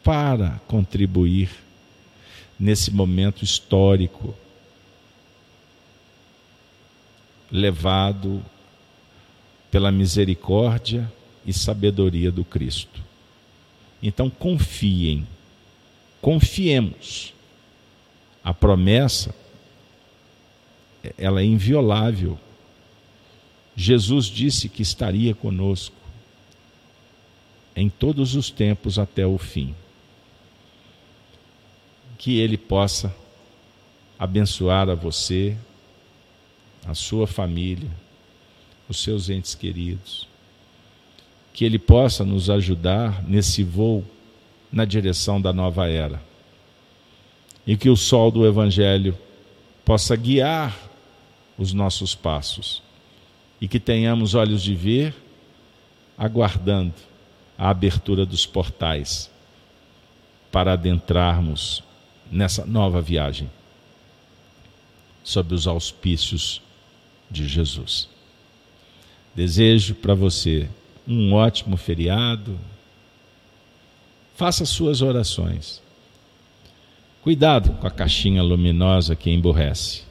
para 0.02 0.60
contribuir 0.66 1.50
nesse 2.58 2.90
momento 2.90 3.44
histórico 3.44 4.34
levado 7.50 8.42
pela 9.70 9.92
misericórdia 9.92 11.10
e 11.44 11.52
sabedoria 11.52 12.32
do 12.32 12.44
Cristo. 12.44 13.00
Então 14.02 14.28
confiem, 14.30 15.26
confiemos 16.20 17.34
a 18.42 18.52
promessa 18.52 19.34
ela 21.18 21.40
é 21.40 21.44
inviolável. 21.44 22.38
Jesus 23.76 24.26
disse 24.26 24.68
que 24.68 24.82
estaria 24.82 25.34
conosco 25.34 25.96
em 27.74 27.88
todos 27.88 28.34
os 28.34 28.50
tempos 28.50 28.98
até 28.98 29.26
o 29.26 29.38
fim. 29.38 29.74
Que 32.18 32.38
Ele 32.38 32.56
possa 32.56 33.14
abençoar 34.18 34.88
a 34.88 34.94
você, 34.94 35.56
a 36.86 36.94
sua 36.94 37.26
família, 37.26 37.90
os 38.88 39.02
seus 39.02 39.30
entes 39.30 39.54
queridos. 39.54 40.28
Que 41.52 41.64
Ele 41.64 41.78
possa 41.78 42.24
nos 42.24 42.50
ajudar 42.50 43.22
nesse 43.24 43.62
voo 43.62 44.04
na 44.70 44.84
direção 44.84 45.40
da 45.40 45.52
nova 45.52 45.88
era 45.88 46.20
e 47.66 47.76
que 47.76 47.88
o 47.88 47.96
sol 47.96 48.30
do 48.30 48.46
Evangelho 48.46 49.16
possa 49.84 50.16
guiar 50.16 50.76
os 51.56 51.72
nossos 51.72 52.14
passos 52.14 52.82
e 53.62 53.68
que 53.68 53.78
tenhamos 53.78 54.34
olhos 54.34 54.60
de 54.60 54.74
ver, 54.74 55.14
aguardando 56.18 56.92
a 57.56 57.70
abertura 57.70 58.26
dos 58.26 58.44
portais 58.44 59.30
para 60.50 60.72
adentrarmos 60.72 61.82
nessa 62.30 62.66
nova 62.66 63.00
viagem 63.00 63.48
sob 65.24 65.54
os 65.54 65.66
auspícios 65.66 66.60
de 67.30 67.46
Jesus. 67.46 68.08
Desejo 69.34 69.94
para 69.94 70.14
você 70.14 70.68
um 71.06 71.32
ótimo 71.32 71.76
feriado. 71.78 72.58
Faça 74.34 74.66
suas 74.66 75.00
orações 75.00 75.80
Cuidado 77.22 77.74
com 77.74 77.86
a 77.86 77.90
caixinha 77.90 78.42
luminosa 78.42 79.14
que 79.14 79.30
emburrece, 79.30 80.02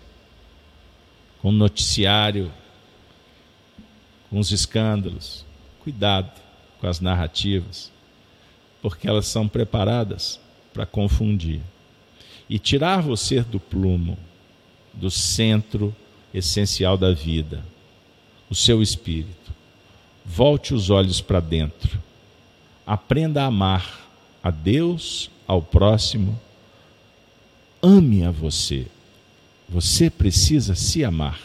com 1.42 1.50
o 1.50 1.52
noticiário, 1.52 2.50
os 4.40 4.52
escândalos. 4.52 5.46
Cuidado 5.84 6.32
com 6.80 6.88
as 6.88 7.00
narrativas, 7.00 7.92
porque 8.82 9.08
elas 9.08 9.28
são 9.28 9.48
preparadas 9.48 10.40
para 10.74 10.86
confundir 10.86 11.62
e 12.50 12.60
tirar 12.60 13.02
você 13.02 13.42
do 13.42 13.60
plumo, 13.60 14.18
do 14.94 15.10
centro 15.10 15.96
essencial 16.34 16.98
da 16.98 17.14
vida, 17.14 17.64
o 18.50 18.56
seu 18.56 18.82
espírito. 18.82 19.52
Volte 20.26 20.74
os 20.74 20.90
olhos 20.90 21.22
para 21.22 21.40
dentro. 21.40 22.02
Aprenda 22.86 23.44
a 23.44 23.48
amar 23.48 24.02
a 24.44 24.52
Deus, 24.52 25.30
ao 25.48 25.62
próximo. 25.62 26.40
Ame 27.82 28.24
a 28.24 28.32
você. 28.32 28.88
Você 29.68 30.10
precisa 30.10 30.76
se 30.76 31.04
amar. 31.04 31.40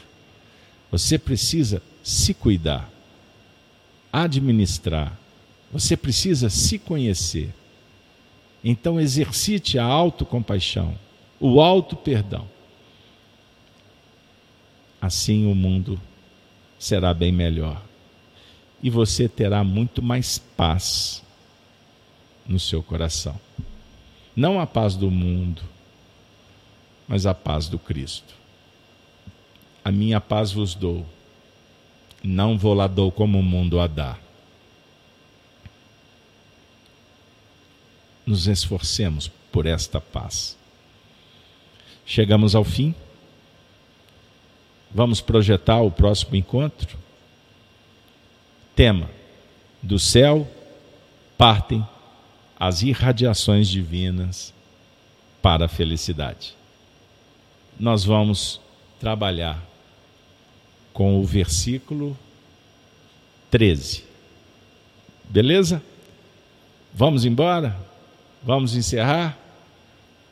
Você 0.91 1.19
precisa 1.19 1.83
se 2.07 2.33
cuidar, 2.33 2.89
administrar. 4.13 5.19
Você 5.73 5.97
precisa 5.97 6.49
se 6.49 6.79
conhecer. 6.79 7.53
Então 8.63 9.01
exercite 9.01 9.77
a 9.77 9.85
autocompaixão, 9.85 10.97
o 11.41 11.61
auto 11.61 11.97
perdão. 11.97 12.49
Assim 15.01 15.51
o 15.51 15.55
mundo 15.55 16.01
será 16.79 17.13
bem 17.13 17.33
melhor. 17.33 17.83
E 18.81 18.89
você 18.89 19.29
terá 19.29 19.65
muito 19.65 20.01
mais 20.01 20.39
paz 20.39 21.25
no 22.47 22.61
seu 22.61 22.85
coração. 22.85 23.35
Não 24.37 24.61
a 24.61 24.67
paz 24.67 24.95
do 24.95 25.11
mundo, 25.11 25.63
mas 27.09 27.27
a 27.27 27.35
paz 27.35 27.69
do 27.69 27.81
Cristo. 27.81 28.33
A 29.85 29.91
minha 29.91 30.21
paz 30.21 30.53
vos 30.53 30.73
dou, 30.73 31.05
não 32.27 32.59
vou 32.59 32.87
dou 32.89 33.13
como 33.13 33.39
o 33.39 33.43
mundo 33.43 33.79
a 33.79 33.87
dá. 33.87 34.17
Nos 38.27 38.49
esforcemos 38.49 39.29
por 39.53 39.65
esta 39.65 40.01
paz. 40.01 40.57
Chegamos 42.05 42.57
ao 42.57 42.65
fim. 42.65 42.93
Vamos 44.91 45.21
projetar 45.21 45.81
o 45.81 45.91
próximo 45.91 46.35
encontro? 46.35 46.99
Tema: 48.75 49.09
Do 49.81 49.99
céu 49.99 50.49
partem 51.39 51.87
as 52.59 52.83
irradiações 52.83 53.69
divinas 53.69 54.53
para 55.41 55.67
a 55.67 55.69
felicidade. 55.69 56.57
Nós 57.79 58.05
vamos 58.05 58.61
trabalhar 58.99 59.63
com 60.97 61.21
o 61.21 61.25
versículo 61.25 62.17
13. 63.51 64.03
Beleza? 65.29 65.83
Vamos 66.95 67.27
embora? 67.27 67.77
Vamos 68.43 68.75
encerrar? 68.75 69.37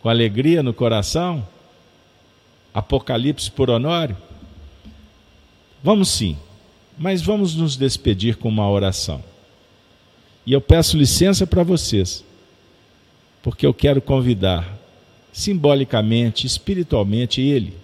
Com 0.01 0.09
alegria 0.09 0.63
no 0.63 0.73
coração? 0.73 1.47
Apocalipse 2.73 3.51
por 3.51 3.69
Honório? 3.69 4.17
Vamos 5.83 6.09
sim, 6.09 6.35
mas 6.97 7.21
vamos 7.21 7.55
nos 7.55 7.77
despedir 7.77 8.37
com 8.37 8.49
uma 8.49 8.67
oração. 8.67 9.23
E 10.47 10.55
eu 10.55 10.63
peço 10.63 10.97
licença 10.97 11.47
para 11.47 11.63
vocês, 11.63 12.25
porque 13.43 13.67
eu 13.67 13.75
quero 13.75 14.01
convidar, 14.01 14.67
simbolicamente, 15.31 16.47
espiritualmente, 16.47 17.43
ele, 17.43 17.84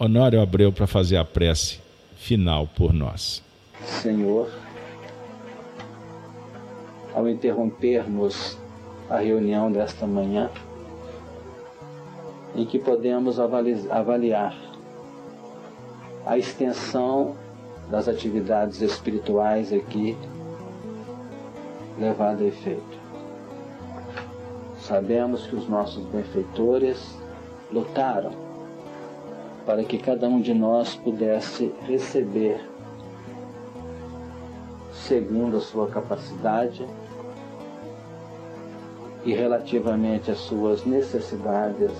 Honório 0.00 0.40
Abreu, 0.40 0.72
para 0.72 0.86
fazer 0.86 1.16
a 1.16 1.24
prece 1.24 1.80
final 2.14 2.68
por 2.68 2.92
nós. 2.92 3.42
Senhor, 3.84 4.48
ao 7.12 7.28
interrompermos 7.28 8.56
a 9.10 9.18
reunião 9.18 9.72
desta 9.72 10.06
manhã, 10.06 10.50
em 12.54 12.64
que 12.64 12.78
podemos 12.78 13.40
avaliar 13.40 14.56
a 16.24 16.38
extensão 16.38 17.34
das 17.90 18.06
atividades 18.06 18.80
espirituais 18.80 19.72
aqui 19.72 20.16
levada 21.98 22.44
a 22.44 22.46
efeito. 22.46 22.98
Sabemos 24.78 25.44
que 25.48 25.56
os 25.56 25.68
nossos 25.68 26.04
benfeitores 26.04 27.18
lutaram 27.72 28.47
para 29.68 29.84
que 29.84 29.98
cada 29.98 30.26
um 30.26 30.40
de 30.40 30.54
nós 30.54 30.94
pudesse 30.94 31.70
receber 31.82 32.58
segundo 34.90 35.58
a 35.58 35.60
sua 35.60 35.88
capacidade 35.88 36.86
e 39.26 39.34
relativamente 39.34 40.30
às 40.30 40.38
suas 40.38 40.86
necessidades, 40.86 41.90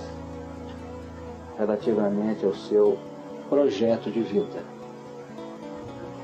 relativamente 1.59 2.43
ao 2.43 2.55
seu 2.55 2.97
projeto 3.47 4.09
de 4.09 4.21
vida. 4.21 4.63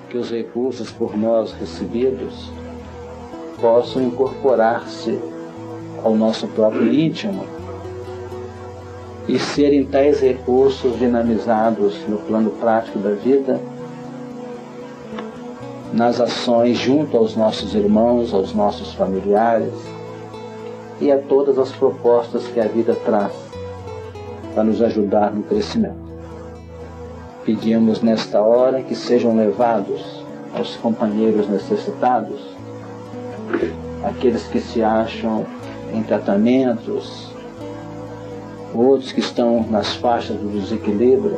Que 0.10 0.18
os 0.18 0.32
recursos 0.32 0.91
por 0.91 1.16
nós 1.16 1.52
recebidos 1.52 2.50
possam 3.62 4.02
incorporar-se 4.02 5.20
ao 6.04 6.16
nosso 6.16 6.48
próprio 6.48 6.91
íntimo 6.91 7.55
e 9.28 9.39
serem 9.39 9.86
tais 9.86 10.19
recursos 10.19 10.97
dinamizados 10.99 11.97
no 12.07 12.17
plano 12.17 12.51
prático 12.51 12.99
da 12.99 13.11
vida, 13.11 13.59
nas 15.91 16.19
ações 16.19 16.78
junto 16.78 17.17
aos 17.17 17.36
nossos 17.36 17.73
irmãos, 17.73 18.34
aos 18.34 18.53
nossos 18.53 18.93
familiares 18.93 19.73
e 20.99 21.11
a 21.11 21.17
todas 21.17 21.57
as 21.57 21.71
propostas 21.71 22.45
que 22.47 22.59
a 22.59 22.67
vida 22.67 22.95
traz 23.05 23.34
para 24.53 24.63
nos 24.63 24.82
ajudar 24.82 25.34
no 25.34 25.43
crescimento. 25.43 26.05
Pedimos 27.43 28.01
nesta 28.01 28.41
hora 28.41 28.82
que 28.82 28.95
sejam 28.95 29.36
levados 29.36 30.23
aos 30.55 30.76
companheiros 30.78 31.47
necessitados, 31.49 32.41
aqueles 34.03 34.43
que 34.47 34.59
se 34.59 34.82
acham 34.82 35.45
em 35.93 36.01
tratamentos, 36.01 37.35
outros 38.78 39.11
que 39.11 39.19
estão 39.19 39.65
nas 39.69 39.95
faixas 39.95 40.38
do 40.38 40.47
desequilíbrio, 40.49 41.38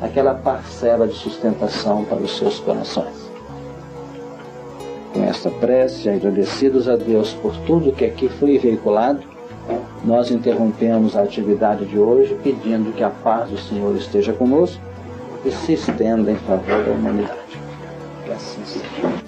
aquela 0.00 0.34
parcela 0.34 1.06
de 1.06 1.14
sustentação 1.14 2.04
para 2.04 2.18
os 2.18 2.36
seus 2.36 2.58
corações. 2.60 3.26
Com 5.12 5.24
esta 5.24 5.50
prece, 5.50 6.08
agradecidos 6.08 6.88
a 6.88 6.96
Deus 6.96 7.32
por 7.34 7.56
tudo 7.66 7.92
que 7.92 8.04
aqui 8.04 8.28
foi 8.28 8.58
veiculado, 8.58 9.20
nós 10.04 10.30
interrompemos 10.30 11.16
a 11.16 11.22
atividade 11.22 11.86
de 11.86 11.98
hoje 11.98 12.38
pedindo 12.42 12.92
que 12.92 13.02
a 13.02 13.10
paz 13.10 13.50
do 13.50 13.58
Senhor 13.58 13.96
esteja 13.96 14.32
conosco 14.32 14.80
e 15.44 15.50
se 15.50 15.72
estenda 15.72 16.30
em 16.30 16.36
favor 16.36 16.84
da 16.84 16.92
humanidade. 16.92 17.60
Que 18.24 18.32
assim 18.32 18.64
seja. 18.64 19.25